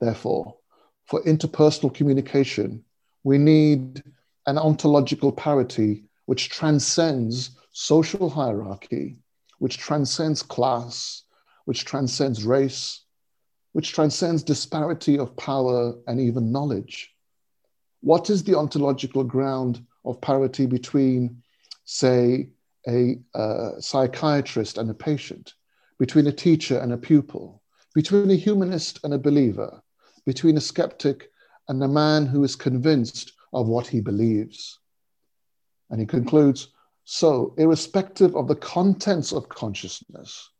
[0.00, 0.56] Therefore,
[1.04, 2.84] for interpersonal communication,
[3.24, 4.02] we need
[4.46, 9.18] an ontological parity which transcends social hierarchy,
[9.58, 11.22] which transcends class,
[11.64, 13.01] which transcends race,
[13.72, 17.14] which transcends disparity of power and even knowledge.
[18.00, 21.42] What is the ontological ground of parity between,
[21.84, 22.50] say,
[22.88, 25.54] a uh, psychiatrist and a patient,
[25.98, 27.62] between a teacher and a pupil,
[27.94, 29.82] between a humanist and a believer,
[30.26, 31.30] between a skeptic
[31.68, 34.80] and a man who is convinced of what he believes.
[35.90, 36.68] And he concludes
[37.04, 40.50] so, irrespective of the contents of consciousness,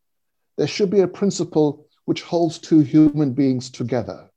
[0.58, 4.30] there should be a principle which holds two human beings together.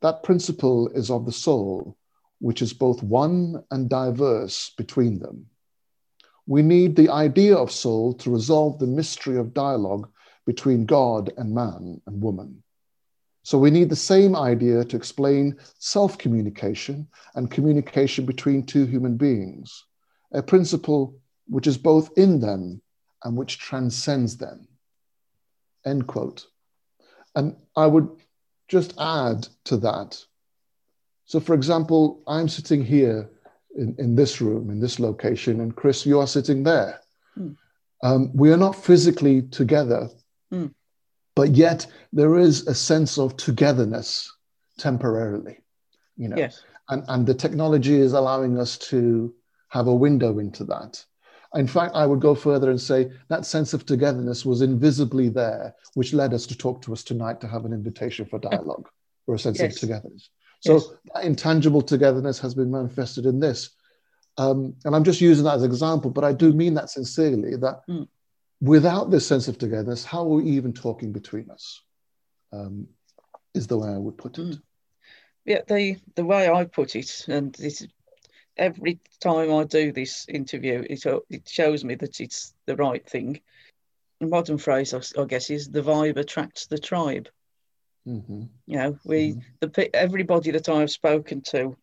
[0.00, 1.96] That principle is of the soul,
[2.40, 5.46] which is both one and diverse between them.
[6.46, 10.10] We need the idea of soul to resolve the mystery of dialogue
[10.44, 12.62] between God and man and woman.
[13.44, 19.16] So we need the same idea to explain self communication and communication between two human
[19.16, 19.84] beings,
[20.32, 22.80] a principle which is both in them
[23.22, 24.66] and which transcends them.
[25.84, 26.46] End quote.
[27.34, 28.08] And I would
[28.68, 30.22] just add to that.
[31.24, 33.30] So, for example, I'm sitting here
[33.76, 37.00] in, in this room, in this location, and Chris, you are sitting there.
[37.38, 37.56] Mm.
[38.02, 40.10] Um, we are not physically together,
[40.52, 40.70] mm
[41.34, 44.32] but yet there is a sense of togetherness
[44.78, 45.58] temporarily
[46.16, 46.62] you know yes.
[46.88, 49.32] and and the technology is allowing us to
[49.68, 51.04] have a window into that
[51.54, 55.74] in fact i would go further and say that sense of togetherness was invisibly there
[55.94, 58.88] which led us to talk to us tonight to have an invitation for dialogue
[59.26, 59.74] or a sense yes.
[59.74, 60.88] of togetherness so yes.
[61.14, 63.70] that intangible togetherness has been manifested in this
[64.36, 67.56] um, and i'm just using that as an example but i do mean that sincerely
[67.56, 68.06] that mm
[68.64, 71.82] without this sense of togetherness, how are we even talking between us?
[72.52, 72.88] Um,
[73.52, 74.46] is the way I would put it.
[74.46, 74.62] Mm.
[75.44, 77.86] Yeah, the the way I put it, and this
[78.56, 83.40] every time I do this interview, it it shows me that it's the right thing.
[84.20, 87.28] The modern phrase, I, I guess, is the vibe attracts the tribe.
[88.06, 88.44] Mm-hmm.
[88.66, 89.40] You know, we mm-hmm.
[89.60, 91.76] the everybody that I've spoken to,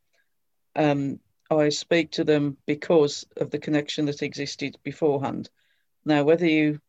[0.75, 5.49] um, I speak to them because of the connection that existed beforehand.
[6.05, 6.79] Now, whether you,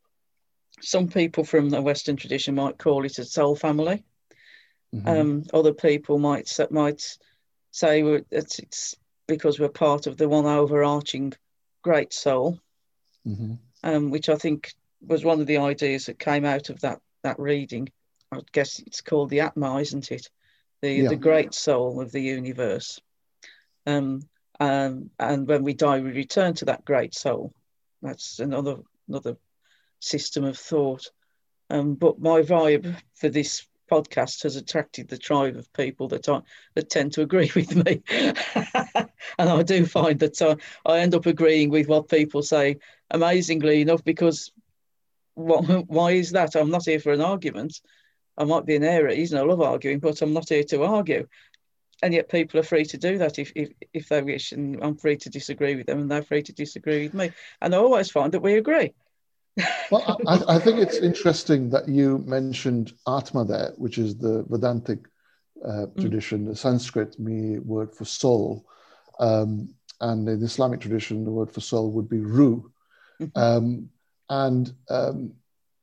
[0.80, 4.04] some people from the Western tradition might call it a soul family.
[4.94, 5.08] Mm-hmm.
[5.08, 7.18] Um, other people might might
[7.70, 8.94] say it's, it's
[9.36, 11.32] because we're part of the one overarching
[11.80, 12.60] great soul.
[13.26, 13.54] mm-hmm.
[13.82, 17.38] um, which I think was one of the ideas that came out of that that
[17.38, 17.88] reading.
[18.30, 20.28] I guess it's called the Atma, isn't it?
[20.82, 21.08] The yeah.
[21.08, 23.00] the great soul of the universe.
[23.86, 24.28] Um,
[24.60, 27.54] um, and when we die, we return to that great soul.
[28.02, 28.76] That's another
[29.08, 29.36] another
[29.98, 31.10] system of thought.
[31.70, 36.40] Um, but my vibe for this podcast has attracted the tribe of people that I,
[36.74, 38.02] that tend to agree with me,
[39.38, 40.56] and I do find that I,
[40.90, 42.78] I end up agreeing with what people say.
[43.10, 44.50] Amazingly enough, because
[45.34, 46.54] what, why is that?
[46.54, 47.80] I'm not here for an argument.
[48.38, 51.26] I might be an Aries and I love arguing, but I'm not here to argue.
[52.02, 54.96] And yet people are free to do that if, if, if they wish, and I'm
[54.96, 57.30] free to disagree with them, and they're free to disagree with me.
[57.60, 58.92] And I always find that we agree
[59.90, 65.00] well, I, I, think it's interesting that you mentioned Atma there, which is the Vedantic
[65.64, 66.00] uh, mm.
[66.00, 68.66] tradition, the Sanskrit word for soul.
[69.18, 72.62] Um, and in the Islamic tradition, the word for soul would be Ruh.
[73.20, 73.38] Mm-hmm.
[73.38, 73.90] Um,
[74.30, 75.32] and um,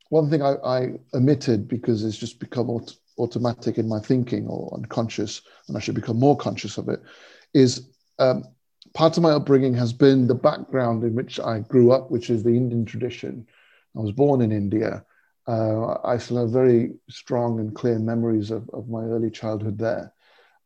[0.09, 4.73] one thing I, I, omitted because it's just become aut- automatic in my thinking or
[4.73, 7.01] unconscious, and I should become more conscious of it,
[7.53, 8.43] is um,
[8.93, 12.43] part of my upbringing has been the background in which I grew up, which is
[12.43, 13.47] the Indian tradition.
[13.95, 15.03] I was born in India.
[15.47, 20.13] Uh, I still have very strong and clear memories of, of my early childhood there.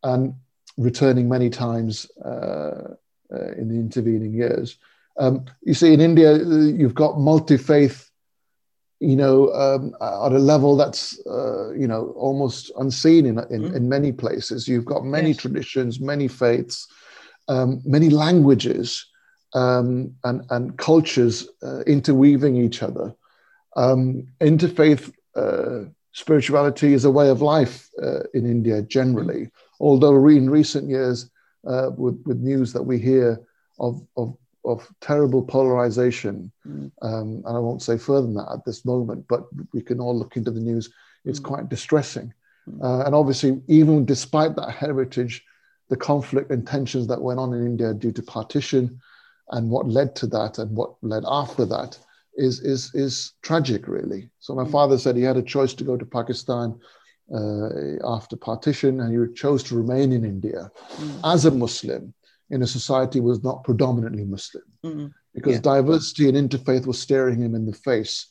[0.04, 0.36] And
[0.78, 2.96] returning many times uh,
[3.34, 4.78] uh, in the intervening years.
[5.18, 8.10] Um, you see, in India, you've got multi faith,
[9.00, 13.76] you know, um, at a level that's, uh, you know, almost unseen in, in, mm.
[13.76, 14.68] in, many places.
[14.68, 15.38] You've got many yes.
[15.38, 16.88] traditions, many faiths,
[17.48, 19.06] um, many languages
[19.54, 23.14] um, and, and cultures uh, interweaving each other.
[23.76, 30.50] Um, interfaith uh, spirituality is a way of life uh, in India generally, although in
[30.50, 31.30] recent years,
[31.68, 33.42] uh, with, with news that we hear
[33.80, 34.36] of, of,
[34.66, 36.92] of terrible polarization, mm.
[37.02, 40.18] um, and I won't say further than that at this moment, but we can all
[40.18, 40.92] look into the news,
[41.26, 41.46] it's mm.
[41.46, 42.34] quite distressing.
[42.70, 42.84] Mm.
[42.84, 45.44] Uh, and obviously, even despite that heritage,
[45.90, 49.00] the conflict and tensions that went on in India due to partition,
[49.52, 51.98] and what led to that and what led after that
[52.36, 54.72] is is is tragic really so my mm.
[54.72, 56.78] father said he had a choice to go to pakistan
[57.34, 57.70] uh,
[58.06, 61.20] after partition and he chose to remain in india mm.
[61.24, 62.14] as a muslim
[62.50, 65.14] in a society was not predominantly muslim mm.
[65.34, 65.62] because yeah.
[65.62, 68.28] diversity and interfaith was staring him in the face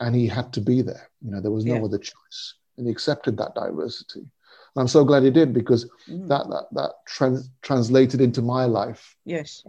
[0.00, 1.84] and he had to be there you know there was no yeah.
[1.84, 6.28] other choice and he accepted that diversity and i'm so glad he did because mm.
[6.28, 9.64] that that that trans- translated into my life yes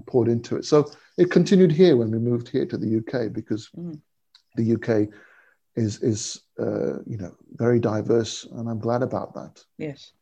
[0.00, 0.64] uh, poured into it.
[0.64, 4.00] So it continued here when we moved here to the UK because mm.
[4.56, 5.08] the UK
[5.76, 9.64] is is uh, you know very diverse, and I'm glad about that.
[9.78, 10.12] Yes,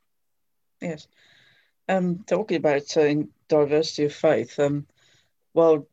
[0.80, 1.06] yes.
[1.88, 3.14] Um, talking about uh,
[3.48, 4.86] diversity of faith, um,
[5.54, 5.88] well,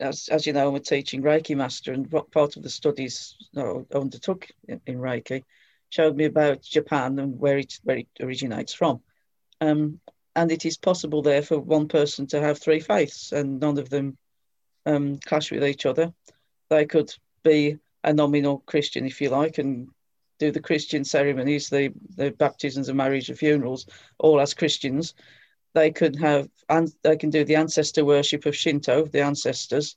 [0.00, 3.36] as, as you know, I'm a teaching Reiki master, and what part of the studies
[3.56, 5.44] I undertook in, in Reiki
[5.90, 9.00] showed me about Japan and where it where it originates from.
[9.60, 10.00] Um,
[10.38, 13.90] and it is possible there for one person to have three faiths and none of
[13.90, 14.16] them
[14.86, 16.12] um, clash with each other.
[16.70, 19.88] They could be a nominal Christian, if you like, and
[20.38, 23.86] do the Christian ceremonies, the, the baptisms and marriage and funerals,
[24.20, 25.14] all as Christians.
[25.74, 29.96] They could have and they can do the ancestor worship of Shinto, the ancestors,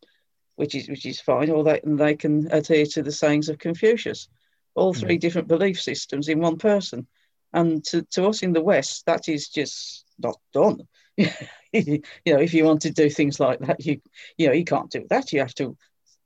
[0.55, 3.59] which is which is fine, or they and they can adhere to the sayings of
[3.59, 4.27] Confucius.
[4.73, 5.21] All three mm.
[5.21, 7.05] different belief systems in one person.
[7.53, 10.87] And to, to us in the West, that is just not done.
[11.17, 14.01] you know, if you want to do things like that, you
[14.37, 15.31] you know you can't do that.
[15.33, 15.77] You have to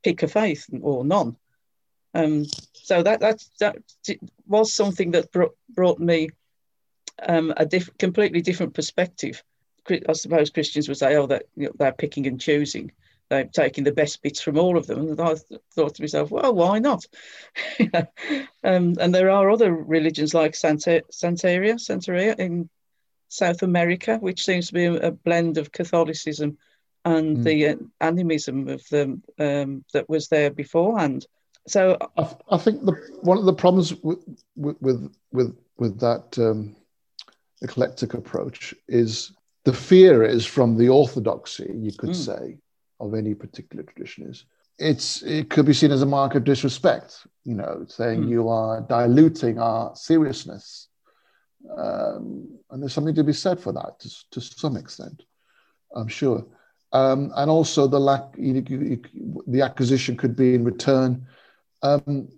[0.03, 1.35] pick a faith or none.
[2.13, 3.77] Um, so that that that
[4.47, 6.29] was something that brought, brought me
[7.27, 9.43] um, a diff- completely different perspective.
[9.89, 12.91] I suppose Christians would say, "Oh, that you know, they're picking and choosing."
[13.29, 14.99] They're taking the best bits from all of them.
[14.99, 15.35] And I
[15.73, 17.05] thought to myself, well, why not?
[18.63, 22.69] um, and there are other religions like Santa, Santeria, Santeria in
[23.35, 26.57] South America, which seems to be a, blend of Catholicism
[27.03, 27.43] and mm.
[27.43, 31.25] the uh, animism of them um, that was there beforehand.
[31.67, 34.19] So I, I, think the one of the problems with
[34.55, 36.75] with with with that um,
[37.61, 39.31] eclectic approach is
[39.63, 42.15] the fear is from the orthodoxy, you could mm.
[42.15, 42.57] say,
[42.99, 44.45] of any particular tradition is
[44.77, 48.29] it's it could be seen as a mark of disrespect, you know, saying mm.
[48.29, 50.89] you are diluting our seriousness
[51.77, 55.23] um, and there's something to be said for that to, to some extent,
[55.95, 56.45] I'm sure.
[56.93, 59.01] Um, and also the lack, you, you,
[59.47, 61.27] the acquisition could be in return.
[61.81, 62.29] Um,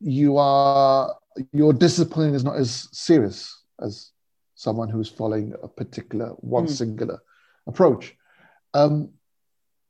[0.00, 1.14] you are
[1.52, 4.12] your discipline is not as serious as
[4.54, 6.70] someone who's following a particular one mm.
[6.70, 7.20] singular
[7.66, 8.14] approach.
[8.74, 9.10] Um,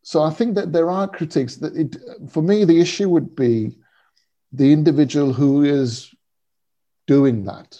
[0.02, 1.96] so I think that there are critiques that it,
[2.30, 3.76] for me, the issue would be
[4.52, 6.14] the individual who is
[7.06, 7.78] doing that,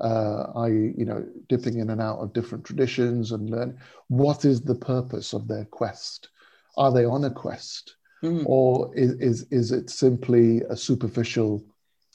[0.00, 4.60] uh, i.e., you know, dipping in and out of different traditions and learn what is
[4.60, 6.28] the purpose of their quest?
[6.76, 7.96] Are they on a quest?
[8.22, 8.44] Mm.
[8.46, 11.64] Or is, is, is it simply a superficial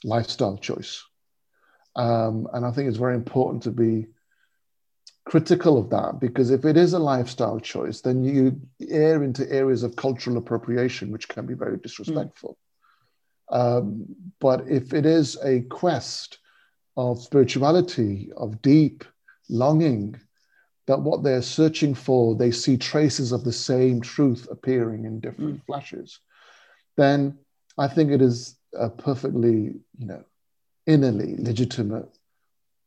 [0.02, 1.02] lifestyle choice?
[1.96, 4.06] Um, and I think it's very important to be
[5.24, 9.82] critical of that because if it is a lifestyle choice, then you err into areas
[9.82, 12.58] of cultural appropriation, which can be very disrespectful.
[13.50, 13.56] Mm.
[13.56, 14.06] Um,
[14.40, 16.38] but if it is a quest
[16.96, 19.04] of spirituality, of deep
[19.48, 20.20] longing,
[20.86, 25.56] that what they're searching for, they see traces of the same truth appearing in different
[25.56, 25.66] mm.
[25.66, 26.20] flashes,
[26.96, 27.38] then
[27.78, 30.24] I think it is a perfectly, you know,
[30.86, 32.08] innerly legitimate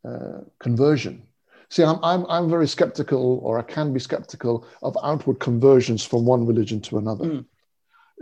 [0.08, 1.24] uh, conversion.
[1.70, 6.26] See, I'm, I'm, I'm very skeptical, or I can be skeptical, of outward conversions from
[6.26, 7.26] one religion to another.
[7.26, 7.46] Mm.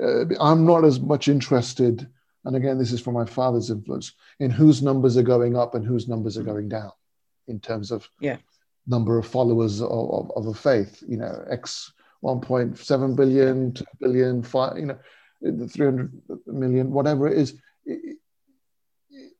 [0.01, 2.07] Uh, I'm not as much interested,
[2.45, 5.85] and again, this is from my father's influence, in whose numbers are going up and
[5.85, 6.47] whose numbers are mm.
[6.47, 6.91] going down
[7.47, 8.37] in terms of yeah.
[8.87, 11.03] number of followers of, of, of a faith.
[11.07, 11.91] You know, X
[12.23, 16.11] 1.7 billion, 2 billion, five, you know, 300
[16.47, 17.59] million, whatever it is.
[17.85, 18.17] It,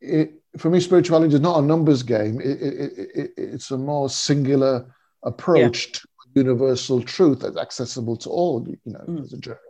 [0.01, 2.39] it, for me, spirituality is not a numbers game.
[2.39, 5.93] It, it, it's a more singular approach yeah.
[5.93, 9.23] to universal truth that's accessible to all, you know, mm.
[9.23, 9.61] as a general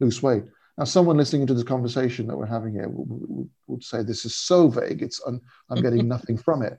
[0.00, 0.42] loose way.
[0.76, 4.34] Now, someone listening to this conversation that we're having here would, would say, This is
[4.34, 6.78] so vague, it's un, I'm getting nothing from it.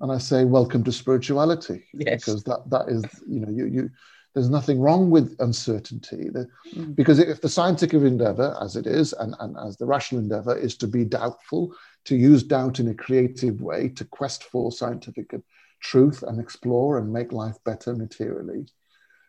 [0.00, 1.84] And I say, Welcome to spirituality.
[1.94, 2.24] Yes.
[2.24, 3.90] Because that, that is, you know, you, you,
[4.34, 6.28] there's nothing wrong with uncertainty.
[6.74, 6.94] Mm.
[6.94, 10.76] Because if the scientific endeavor, as it is, and, and as the rational endeavor, is
[10.78, 15.32] to be doubtful, to use doubt in a creative way, to quest for scientific
[15.80, 18.66] truth and explore and make life better materially,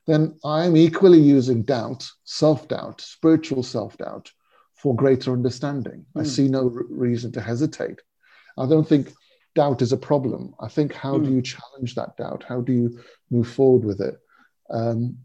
[0.07, 4.31] then I'm equally using doubt, self doubt, spiritual self doubt
[4.75, 6.05] for greater understanding.
[6.15, 6.21] Mm.
[6.21, 7.99] I see no r- reason to hesitate.
[8.57, 9.11] I don't think
[9.53, 10.53] doubt is a problem.
[10.59, 11.25] I think how mm.
[11.25, 12.45] do you challenge that doubt?
[12.47, 14.15] How do you move forward with it?
[14.69, 15.17] um,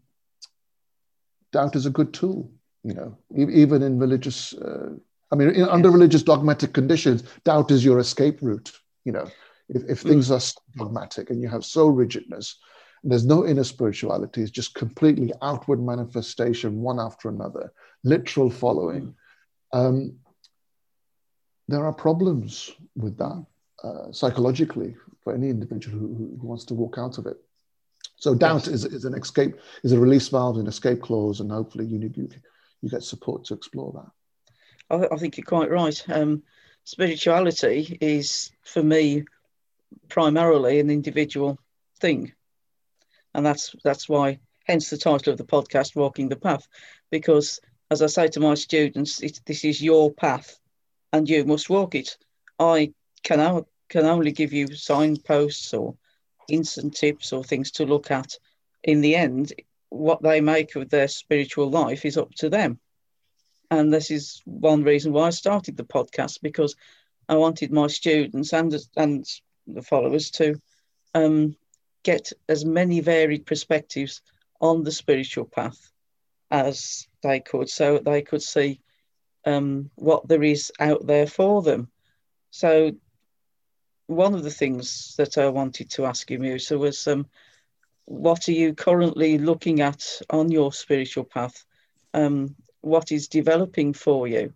[1.51, 2.51] doubt is a good tool,
[2.83, 4.89] you know, even in religious, uh,
[5.31, 8.71] I mean, in, under religious dogmatic conditions, doubt is your escape route,
[9.05, 9.27] you know.
[9.69, 10.09] If, if mm.
[10.09, 10.41] things are
[10.77, 12.59] dogmatic and you have so rigidness,
[13.03, 19.13] and there's no inner spirituality, it's just completely outward manifestation, one after another, literal following.
[19.73, 20.17] Um,
[21.67, 23.45] there are problems with that
[23.83, 27.37] uh, psychologically for any individual who, who wants to walk out of it.
[28.15, 31.85] So doubt is, is an escape, is a release valve, an escape clause, and hopefully
[31.85, 32.29] you you,
[32.81, 34.11] you get support to explore that.
[34.95, 36.01] I, I think you're quite right.
[36.09, 36.43] Um,
[36.85, 39.25] spirituality is for me
[40.07, 41.59] primarily an individual
[41.99, 42.33] thing,
[43.33, 46.67] and that's that's why, hence the title of the podcast, "Walking the Path,"
[47.11, 50.59] because as I say to my students, this is your path,
[51.11, 52.17] and you must walk it.
[52.59, 52.93] I
[53.23, 55.95] can I can only give you signposts or
[56.49, 58.37] instant tips or things to look at.
[58.83, 59.53] In the end,
[59.89, 62.79] what they make of their spiritual life is up to them.
[63.69, 66.75] And this is one reason why I started the podcast because
[67.27, 69.25] I wanted my students and and
[69.67, 70.55] the followers to
[71.13, 71.55] um,
[72.03, 74.21] get as many varied perspectives
[74.61, 75.91] on the spiritual path
[76.51, 78.79] as they could, so they could see
[79.45, 81.89] um, what there is out there for them.
[82.51, 82.91] So
[84.07, 87.27] one of the things that I wanted to ask you, Musa, was um,
[88.05, 91.65] what are you currently looking at on your spiritual path?
[92.13, 94.53] Um, what is developing for you,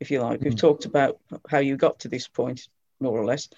[0.00, 0.40] if you like?
[0.40, 0.58] We've mm.
[0.58, 3.48] talked about how you got to this point, more or less.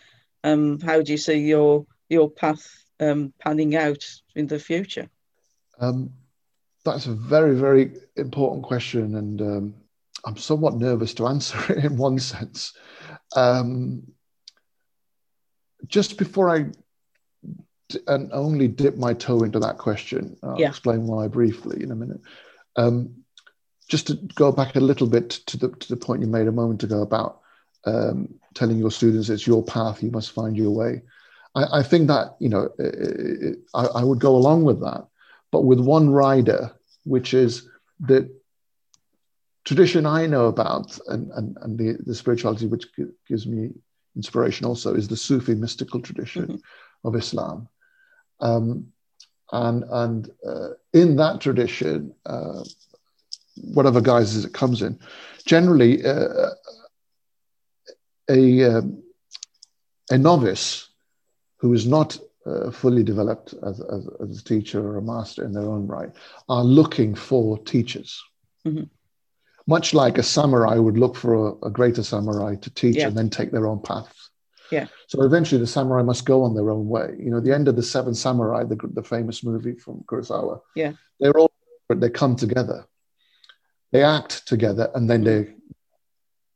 [0.44, 5.08] Um, how do you see your your path um, panning out in the future?
[5.80, 6.12] Um,
[6.84, 9.74] that's a very, very important question, and um,
[10.24, 12.74] I'm somewhat nervous to answer it in one sense.
[13.36, 14.02] Um,
[15.86, 16.66] just before I
[18.06, 20.68] and only dip my toe into that question, I'll yeah.
[20.68, 22.20] explain why briefly in a minute.
[22.76, 23.16] Um,
[23.88, 26.52] just to go back a little bit to the to the point you made a
[26.52, 27.40] moment ago about
[27.84, 31.02] um, telling your students it's your path, you must find your way.
[31.54, 35.06] I, I think that you know it, I, I would go along with that,
[35.50, 36.72] but with one rider,
[37.04, 37.68] which is
[38.00, 38.30] the
[39.64, 42.86] tradition I know about and, and, and the, the spirituality which
[43.28, 43.70] gives me
[44.16, 47.06] inspiration also is the Sufi mystical tradition mm-hmm.
[47.08, 47.68] of Islam.
[48.40, 48.92] Um,
[49.52, 52.64] and and uh, in that tradition, uh,
[53.56, 54.98] whatever guises it comes in,
[55.44, 56.50] generally uh,
[58.30, 59.02] a, um,
[60.10, 60.88] a novice
[61.62, 65.52] who is not uh, fully developed as, as, as, a teacher or a master in
[65.52, 66.10] their own right
[66.48, 68.20] are looking for teachers.
[68.66, 68.90] Mhm.
[69.68, 73.06] Much like a samurai would look for a, a greater samurai to teach Yeah.
[73.06, 74.12] and then take their own path.
[74.72, 74.88] Yeah.
[75.06, 77.14] So eventually the samurai must go on their own way.
[77.16, 80.62] You know, the end of the Seven Samurai, the, the famous movie from Kurosawa.
[80.74, 80.94] Yeah.
[81.20, 81.52] They're all,
[81.88, 82.86] but they come together.
[83.92, 85.54] They act together and then they,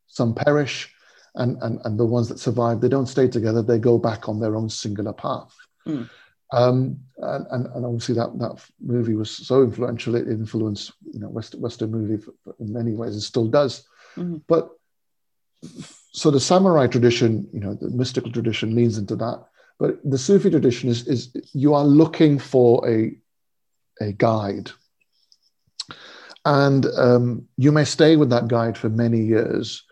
[0.09, 0.95] some perish
[1.37, 3.62] and, and, and the ones that survive, they don't stay together.
[3.62, 5.55] They go back on their own singular path.
[5.87, 6.09] Mm.
[6.53, 10.14] Um, and, and, and obviously that, that movie was so influential.
[10.14, 12.24] It influenced, you know, West, Western movie
[12.61, 13.16] in many ways.
[13.16, 13.87] It still does.
[14.16, 14.43] Mhm.
[14.47, 14.70] But
[16.12, 19.45] so the samurai tradition, you know, the mystical tradition leans into that.
[19.78, 23.16] But the Sufi tradition is, is you are looking for a,
[24.01, 24.70] a guide.
[26.45, 29.82] And um, you may stay with that guide for many years,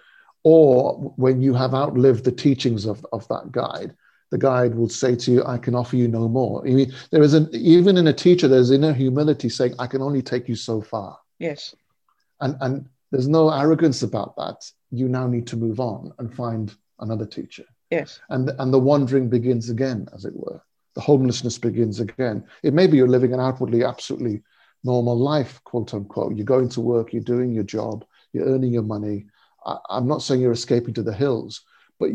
[0.44, 3.94] or when you have outlived the teachings of, of that guide,
[4.30, 6.66] the guide will say to you, I can offer you no more.
[6.66, 10.02] I mean, there is an, even in a teacher, there's inner humility saying, I can
[10.02, 11.74] only take you so far Yes.
[12.40, 14.56] and and there's no arrogance about that
[14.90, 18.20] you now need to move on and find another teacher Yes.
[18.30, 20.60] and and the wandering begins again as it were
[20.94, 24.42] the homelessness begins again it may be you're living an outwardly absolutely
[24.84, 28.82] normal life quote unquote you're going to work you're doing your job you're earning your
[28.82, 29.26] money
[29.66, 31.62] I, i'm not saying you're escaping to the hills
[31.98, 32.10] but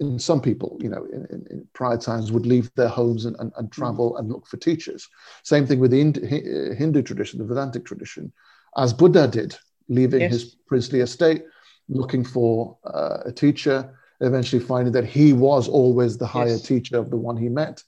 [0.00, 3.36] in some people you know in, in, in prior times would leave their homes and,
[3.38, 5.08] and, and travel and look for teachers
[5.44, 8.32] same thing with the Hindu, Hindu tradition the vedantic tradition
[8.76, 9.56] as buddha did
[9.88, 10.32] leaving Yes.
[10.32, 11.44] his princely estate
[11.88, 16.62] looking for uh, a teacher eventually finding that he was always the higher Yes.
[16.62, 17.82] teacher of the one he met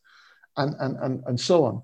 [0.56, 1.82] and and and, and so on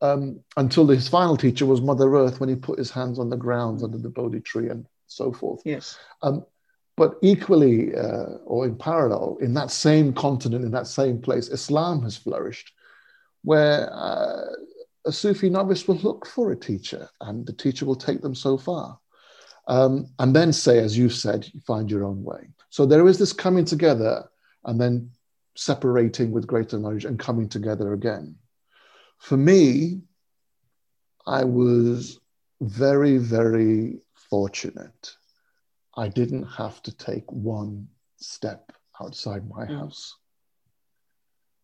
[0.00, 3.36] um, until his final teacher was mother earth when he put his hands on the
[3.36, 5.98] ground under the bodhi tree and so forth Yes.
[6.22, 6.44] um,
[6.98, 12.02] but equally uh, or in parallel in that same continent in that same place islam
[12.02, 12.72] has flourished
[13.42, 14.44] where uh,
[15.06, 18.58] a sufi novice will look for a teacher and the teacher will take them so
[18.58, 18.98] far
[19.68, 22.48] um, and then say, as you said, you find your own way.
[22.70, 24.28] So there is this coming together
[24.64, 25.10] and then
[25.56, 28.34] separating with greater knowledge and coming together again.
[29.18, 30.00] For me,
[31.26, 32.18] I was
[32.62, 33.98] very, very
[34.30, 35.14] fortunate.
[35.98, 39.78] I didn't have to take one step outside my Mm.
[39.80, 40.16] house.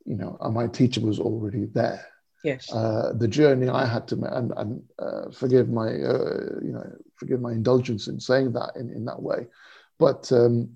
[0.05, 2.05] You know, and my teacher was already there
[2.43, 2.71] Yes.
[2.73, 6.87] uh, the journey I had to, ma- and, and uh, forgive my, uh, you know,
[7.17, 9.47] forgive my indulgence in saying that in, in that way.
[9.99, 10.69] But um,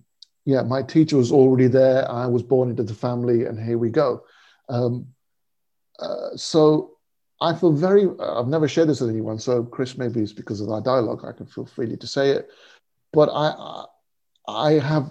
[0.47, 2.11] yeah, my teacher was already there.
[2.11, 4.25] I was born into the family, and here we go.
[4.71, 5.09] Um,
[6.01, 6.97] uh, so
[7.41, 9.39] I feel very, I've never shared this with anyone.
[9.39, 12.49] So Chris, maybe it's because of our dialogue, I can feel freely to say it.
[13.13, 13.85] But I,
[14.47, 15.09] I, have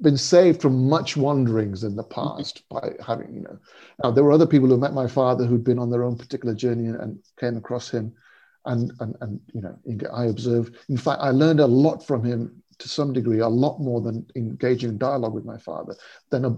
[0.00, 2.36] been saved from much wanderings in the mm-hmm.
[2.36, 3.58] past by having, you know,
[4.02, 6.54] now, there were other people who met my father who'd been on their own particular
[6.54, 8.12] journey and, and came across him.
[8.66, 9.78] And, and, and, you know,
[10.12, 13.78] I observed, in fact, I learned a lot from him to some degree, a lot
[13.78, 15.94] more than engaging in dialogue with my father,
[16.30, 16.56] than, a,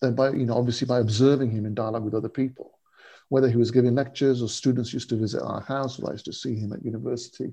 [0.00, 2.80] than by, you know, obviously by observing him in dialogue with other people,
[3.28, 6.24] whether he was giving lectures or students used to visit our house or I used
[6.24, 7.52] to see him at university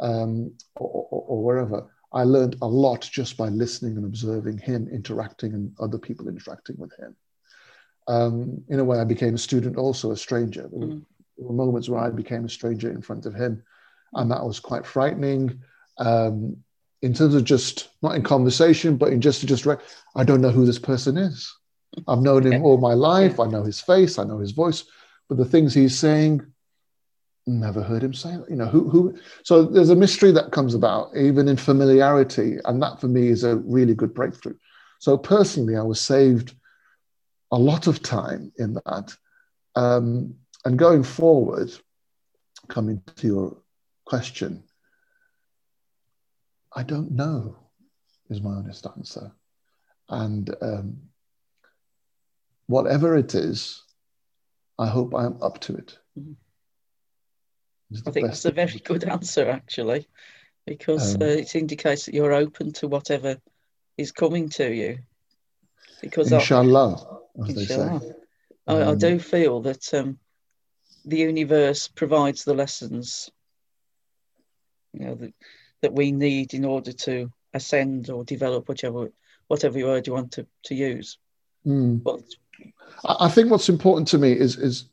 [0.00, 1.86] um, or, or, or wherever.
[2.12, 6.76] I learned a lot just by listening and observing him interacting and other people interacting
[6.78, 7.16] with him
[8.08, 10.68] um, in a way, I became a student, also a stranger.
[10.70, 11.04] There were, Mm.
[11.36, 13.62] there were moments where I became a stranger in front of him,
[14.14, 15.60] and that was quite frightening.
[15.98, 16.58] Um,
[17.02, 19.82] in terms of just not in conversation, but in just to just, rec-
[20.14, 21.54] I don't know who this person is.
[22.08, 23.38] I've known him all my life.
[23.38, 24.18] I know his face.
[24.18, 24.84] I know his voice,
[25.28, 26.44] but the things he's saying,
[27.46, 28.36] never heard him say.
[28.36, 28.50] that.
[28.50, 29.16] You know who who.
[29.44, 33.44] So there's a mystery that comes about even in familiarity, and that for me is
[33.44, 34.56] a really good breakthrough.
[34.98, 36.54] So personally, I was saved
[37.52, 39.16] a lot of time in that.
[39.76, 40.34] Um,
[40.64, 41.70] and going forward,
[42.68, 43.56] coming to your
[44.04, 44.64] question,
[46.74, 47.56] I don't know,
[48.30, 49.30] is my honest answer.
[50.08, 50.98] And um,
[52.66, 53.82] whatever it is,
[54.78, 55.98] I hope I'm up to it.
[56.18, 56.34] Mhm.
[58.06, 60.08] I think that's a very good answer, actually,
[60.66, 63.40] because Um, uh, it indicates that you're open to whatever
[63.96, 64.98] is coming to you.
[66.00, 68.00] Because I, Inshallah, as they say.
[68.66, 70.18] I, I Um, do feel that um,
[71.04, 73.30] the universe provides the lessons,
[74.92, 75.34] you know, that,
[75.82, 79.12] that we need in order to ascend or develop whichever
[79.46, 81.18] whatever word you want to, to use.
[81.64, 82.02] mm.
[82.02, 82.20] But
[83.04, 84.90] I I think what's important to me is is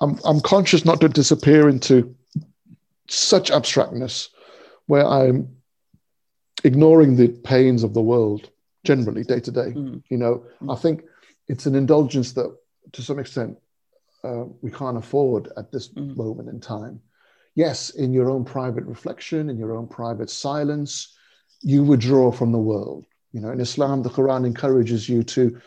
[0.00, 2.14] I'm I'm conscious not to disappear into
[3.08, 4.28] such abstractness
[4.86, 5.48] where I'm
[6.64, 8.50] ignoring the pains of the world
[8.84, 9.72] generally day to day.
[9.76, 11.04] mm, You know, I think
[11.48, 12.54] it's an indulgence that
[12.92, 13.58] to some extent
[14.24, 16.16] uh, we can't afford at this Mm.
[16.16, 17.00] moment in time.
[17.54, 21.16] yes, in your own private reflection, in your own private silence,
[21.60, 23.04] you withdraw from the world.
[23.32, 25.60] You know, in Islam, the Quran encourages you to,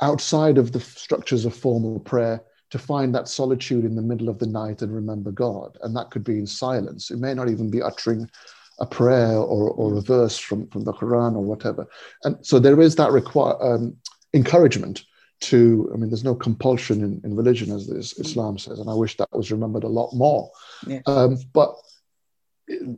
[0.00, 2.40] outside of the structures of formal prayer,
[2.72, 5.76] to find that solitude in the middle of the night and remember God.
[5.82, 7.10] And that could be in silence.
[7.10, 8.28] It may not even be uttering
[8.80, 11.86] a prayer or, or a verse from, from the Quran or whatever.
[12.24, 13.94] And so there is that require, um,
[14.32, 15.04] encouragement
[15.40, 18.94] to, I mean, there's no compulsion in, in religion as this Islam says, and I
[18.94, 20.50] wish that was remembered a lot more.
[20.86, 21.00] Yeah.
[21.04, 21.76] Um, but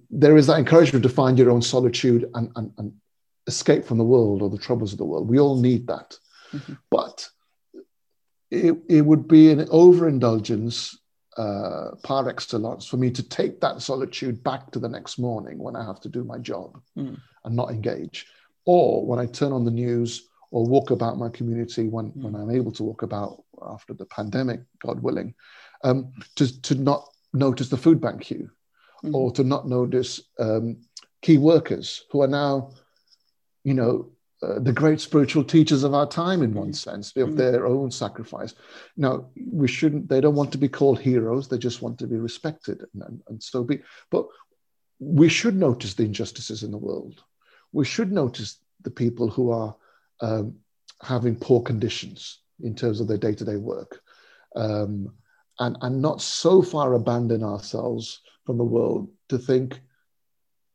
[0.09, 2.93] there is that encouragement to find your own solitude and, and, and
[3.49, 5.29] escape from the world or the troubles of the world.
[5.29, 6.17] We all need that.
[6.53, 6.75] Mm-hmm.
[6.91, 7.29] But
[8.55, 10.97] it, it would be an overindulgence
[11.37, 15.75] uh, par excellence for me to take that solitude back to the next morning when
[15.75, 17.19] I have to do my job mm.
[17.45, 18.27] and not engage.
[18.65, 22.23] Or when I turn on the news or walk about my community when, mm.
[22.23, 25.35] when I'm able to walk about after the pandemic, God willing,
[25.83, 28.49] um, to, to not notice the food bank queue
[29.05, 29.15] mm.
[29.15, 30.77] or to not notice um,
[31.21, 32.71] key workers who are now,
[33.65, 34.14] you know,
[34.45, 36.77] uh, the great spiritual teachers of our time in one mm.
[36.77, 37.13] sense.
[37.17, 37.37] Of mm.
[37.37, 38.55] their own sacrifice.
[38.97, 41.49] Now we shouldn't they don't want to be called heroes.
[41.49, 43.81] They just want to be respected and, and, and so be
[44.11, 44.27] but
[44.99, 47.23] we should notice the injustices in the world.
[47.73, 49.75] We should notice the people who are
[50.21, 50.57] um,
[51.03, 54.01] having poor conditions in terms of their day-to-day work
[54.55, 55.13] um,
[55.59, 59.81] and, and not so far abandon ourselves from the world to think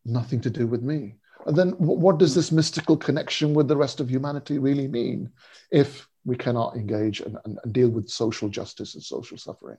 [0.05, 1.15] nothing to do with me
[1.47, 5.31] then what does this mystical connection with the rest of humanity really mean
[5.71, 9.77] if we cannot engage and, and, and deal with social justice and social suffering?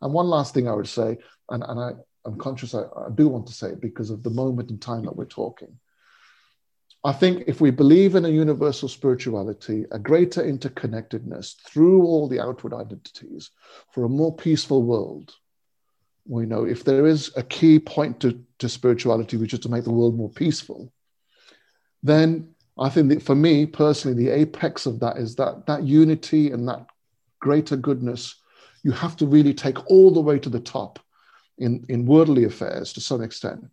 [0.00, 1.18] And one last thing I would say,
[1.50, 1.92] and, and I,
[2.24, 5.04] I'm conscious I, I do want to say it because of the moment in time
[5.04, 5.78] that we're talking.
[7.06, 12.40] I think if we believe in a universal spirituality, a greater interconnectedness through all the
[12.40, 13.50] outward identities
[13.92, 15.34] for a more peaceful world,
[16.26, 19.84] we know if there is a key point to, to spirituality, which is to make
[19.84, 20.92] the world more peaceful,
[22.02, 26.50] then I think that for me personally, the apex of that is that that unity
[26.50, 26.86] and that
[27.40, 28.36] greater goodness,
[28.82, 30.98] you have to really take all the way to the top
[31.58, 33.64] in, in worldly affairs to some extent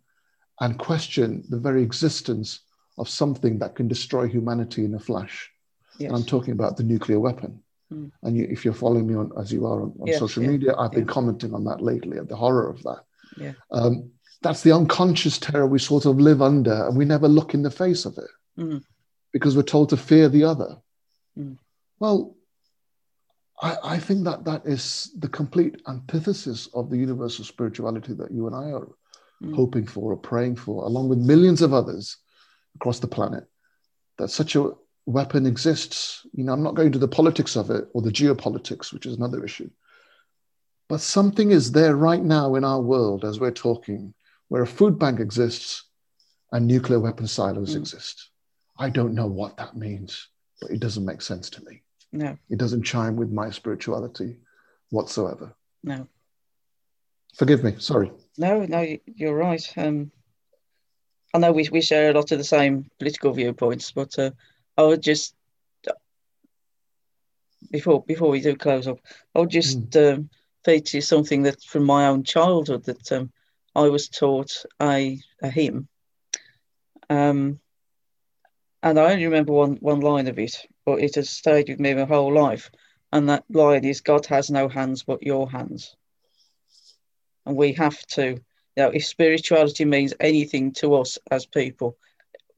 [0.60, 2.60] and question the very existence
[2.98, 5.50] of something that can destroy humanity in a flash.
[5.98, 6.08] Yes.
[6.08, 7.62] And I'm talking about the nuclear weapon.
[7.92, 8.10] Mm.
[8.22, 10.74] And you, if you're following me on, as you are on, on social yeah, media,
[10.76, 11.00] I've yeah.
[11.00, 13.04] been commenting on that lately, at the horror of that.
[13.36, 13.52] Yeah.
[13.70, 14.10] Um,
[14.42, 17.70] that's the unconscious terror we sort of live under, and we never look in the
[17.70, 18.82] face of it mm.
[19.32, 20.76] because we're told to fear the other.
[21.38, 21.58] Mm.
[21.98, 22.36] Well,
[23.60, 28.48] I, I, think that that is the complete antithesis of the universal spirituality that you
[28.48, 28.88] and I are
[29.42, 29.54] mm.
[29.54, 32.16] hoping for or praying for, along with millions of others
[32.74, 33.44] across the planet.
[34.18, 34.72] That such a
[35.06, 36.26] weapon exists.
[36.32, 39.16] You know, I'm not going to the politics of it or the geopolitics, which is
[39.16, 39.70] another issue.
[40.88, 44.14] But something is there right now in our world as we're talking,
[44.48, 45.84] where a food bank exists
[46.52, 47.78] and nuclear weapon silos mm.
[47.78, 48.28] exist.
[48.78, 50.28] I don't know what that means,
[50.60, 51.82] but it doesn't make sense to me.
[52.12, 52.36] No.
[52.50, 54.36] It doesn't chime with my spirituality
[54.90, 55.54] whatsoever.
[55.82, 56.06] No.
[57.34, 57.76] Forgive me.
[57.78, 58.12] Sorry.
[58.36, 59.66] No, no, you're right.
[59.76, 60.10] Um,
[61.32, 64.32] I know we, we share a lot of the same political viewpoints, but uh,
[64.76, 65.34] I would just
[67.70, 69.00] before before we do close up,
[69.34, 70.14] I would just mm.
[70.14, 70.30] um,
[70.64, 73.32] feature something that from my own childhood that um,
[73.74, 75.88] I was taught a, a hymn.
[77.08, 77.60] Um,
[78.82, 81.94] and I only remember one, one line of it, but it has stayed with me
[81.94, 82.70] my whole life.
[83.12, 85.96] And that line is God has no hands but your hands.
[87.46, 88.38] And we have to, you
[88.76, 91.96] know, if spirituality means anything to us as people,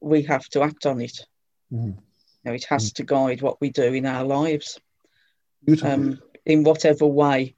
[0.01, 1.25] we have to act on it.
[1.71, 1.95] Mm.
[1.95, 1.95] You
[2.45, 2.95] know, it has mm.
[2.95, 4.79] to guide what we do in our lives.
[5.81, 7.55] Um, in whatever way,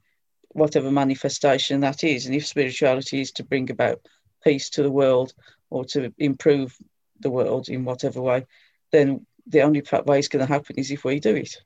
[0.48, 2.26] whatever manifestation that is.
[2.26, 4.00] And if spirituality is to bring about
[4.42, 5.32] peace to the world
[5.70, 6.76] or to improve
[7.20, 8.46] the world in whatever way,
[8.92, 11.56] then the only way it's going to happen is if we do it.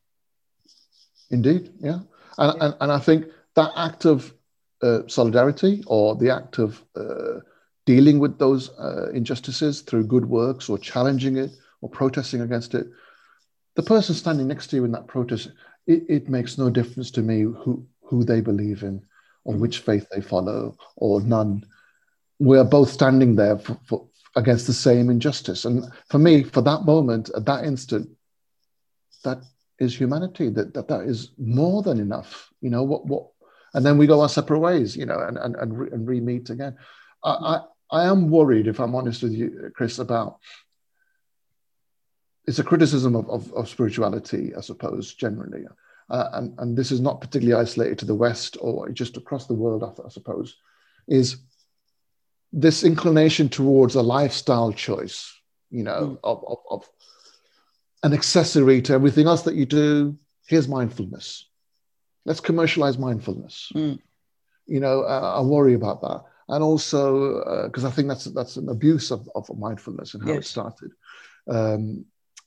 [1.30, 2.00] Indeed, yeah.
[2.38, 2.66] And, yeah.
[2.66, 4.34] and, and I think that act of
[4.82, 7.40] uh, solidarity or the act of uh,
[7.86, 11.52] dealing with those uh, injustices through good works or challenging it
[11.82, 12.86] or protesting against it,
[13.76, 15.52] the person standing next to you in that protest,
[15.86, 19.02] it, it makes no difference to me who, who they believe in
[19.44, 21.64] or which faith they follow or none.
[22.38, 24.06] We're both standing there for, for,
[24.36, 25.64] against the same injustice.
[25.64, 28.08] And for me, for that moment, at that instant,
[29.24, 29.38] that
[29.78, 30.48] is humanity.
[30.48, 32.50] That that, that is more than enough.
[32.60, 33.28] You know what what,
[33.74, 34.96] and then we go our separate ways.
[34.96, 36.76] You know, and and and, re, and re-meet again.
[37.22, 37.60] I, I
[37.92, 40.38] I am worried, if I'm honest with you, Chris, about
[42.46, 45.64] it's a criticism of, of, of spirituality, I suppose, generally.
[46.10, 49.54] Uh, and, and this is not particularly isolated to the West or just across the
[49.54, 50.56] world, I, I suppose.
[51.08, 51.36] is
[52.52, 55.32] this inclination towards a lifestyle choice,
[55.70, 56.18] you know, mm.
[56.22, 56.90] of, of, of,
[58.04, 60.18] an accessory to everything else that you do.
[60.48, 61.46] Here's mindfulness.
[62.24, 63.70] Let's commercialize mindfulness.
[63.74, 64.00] Mm.
[64.66, 66.24] You know, uh, I worry about that.
[66.48, 70.30] And also, because uh, I think that's that's an abuse of, of mindfulness and how
[70.34, 70.44] yes.
[70.44, 70.90] it started.
[71.48, 72.04] Um,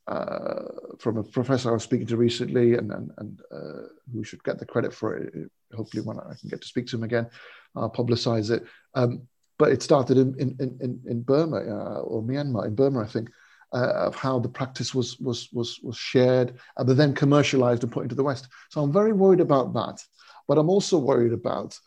[0.08, 4.60] from a professor I was speaking to recently, and and, and uh, who should get
[4.60, 5.50] the credit for it.
[5.74, 7.28] Hopefully, when I can get to speak to him again,
[7.76, 8.66] I'll publicize it.
[8.94, 9.28] Um,
[9.58, 13.30] but it started in in in, in Burma uh, or Myanmar, in Burma, I think,
[13.74, 18.04] uh, of how the practice was was was was shared, and then commercialized and put
[18.04, 18.48] into the West.
[18.70, 20.04] So I'm very worried about that.
[20.48, 21.80] But I'm also worried about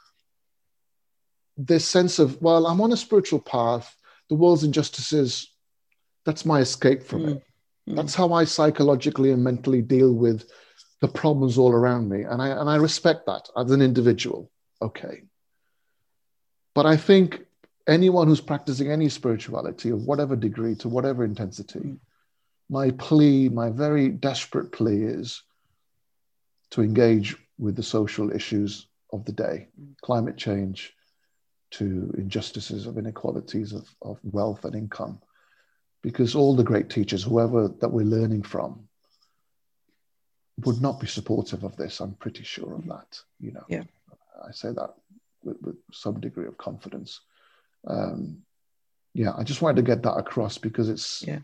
[1.56, 3.94] this sense of well, I'm on a spiritual path.
[4.28, 5.52] The world's injustices.
[6.24, 7.36] That's my escape from mm.
[7.36, 7.42] it
[7.88, 7.96] Mm.
[7.96, 10.50] That's how I psychologically and mentally deal with
[11.00, 12.22] the problems all around me.
[12.22, 14.50] And I, and I respect that as an individual.
[14.82, 15.22] Okay.
[16.74, 17.40] But I think
[17.86, 21.98] anyone who's practicing any spirituality of whatever degree to whatever intensity, mm.
[22.68, 25.42] my plea, my very desperate plea is
[26.70, 29.96] to engage with the social issues of the day, mm.
[30.02, 30.94] climate change,
[31.70, 35.20] to injustices of inequalities of, of wealth and income,
[36.08, 38.88] because all the great teachers, whoever that we're learning from,
[40.64, 42.00] would not be supportive of this.
[42.00, 43.20] I'm pretty sure of that.
[43.38, 43.82] You know, yeah.
[44.42, 44.94] I say that
[45.44, 47.20] with, with some degree of confidence.
[47.86, 48.38] Um,
[49.12, 51.40] yeah, I just wanted to get that across because it's yeah.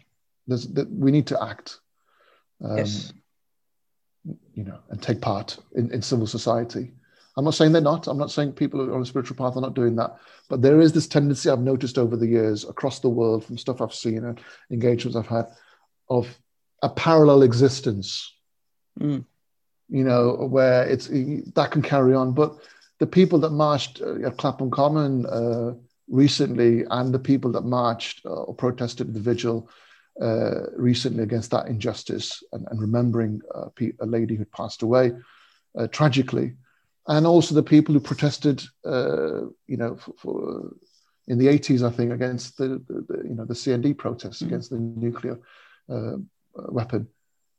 [0.47, 1.81] There's that we need to act.
[2.65, 3.13] Um, yes.
[4.55, 6.95] You know, and take part in, in civil society.
[7.37, 8.07] I'm not saying they're not.
[8.07, 10.17] I'm not saying people on a spiritual path are not doing that.
[10.49, 13.81] But there is this tendency I've noticed over the years across the world from stuff
[13.81, 15.47] I've seen and engagements I've had
[16.09, 16.39] of
[16.83, 18.33] a parallel existence.
[19.01, 19.25] Mm.
[19.89, 22.33] You know, where it's that can carry on.
[22.33, 22.57] But
[23.01, 25.75] the people that marched uh, at Clapham Common uh,
[26.09, 29.69] recently and the people that marched uh, or protested the vigil
[30.21, 33.69] uh, recently against that injustice and, and remembering uh,
[34.01, 35.13] a lady who passed away
[35.77, 36.55] uh, tragically
[37.07, 40.77] and also the people who protested, uh, you know, for, for,
[41.27, 44.47] in the 80s, I think, against the, the, the you know the CND protests mm
[44.47, 45.39] against the nuclear
[45.89, 46.17] uh,
[46.55, 47.09] weapon.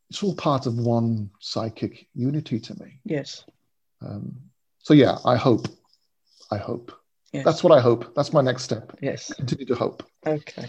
[0.10, 3.00] It's all part of one psychic unity to me.
[3.06, 3.44] Yes.
[4.02, 4.36] Um,
[4.80, 5.68] so yeah, I hope.
[6.52, 6.92] I hope.
[7.34, 7.44] Yes.
[7.44, 8.14] That's what I hope.
[8.16, 8.98] That's my next step.
[9.02, 9.34] Yes.
[9.34, 10.04] Continue to hope.
[10.26, 10.68] Okay.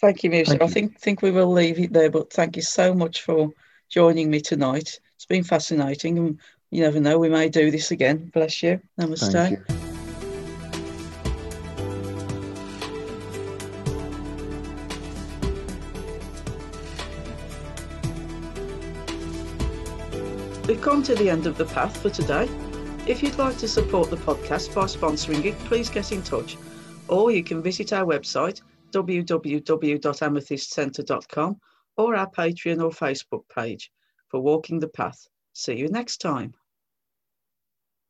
[0.00, 0.62] Thank you, Musa.
[0.62, 3.50] I think think we will leave it there, but thank you so much for
[3.88, 4.98] joining me tonight.
[5.14, 6.40] It's been fascinating, and
[6.72, 8.30] you never know, we may do this again.
[8.32, 8.80] Bless you.
[8.98, 9.30] Namaste.
[9.30, 9.64] Thank you.
[20.66, 22.48] We've come to the end of the path for today.
[23.06, 26.56] If you'd like to support the podcast by sponsoring it, please get in touch.
[27.08, 28.62] Or you can visit our website,
[28.92, 31.60] www.amethystcentre.com,
[31.98, 33.92] or our Patreon or Facebook page
[34.28, 35.28] for Walking the Path.
[35.52, 36.54] See you next time.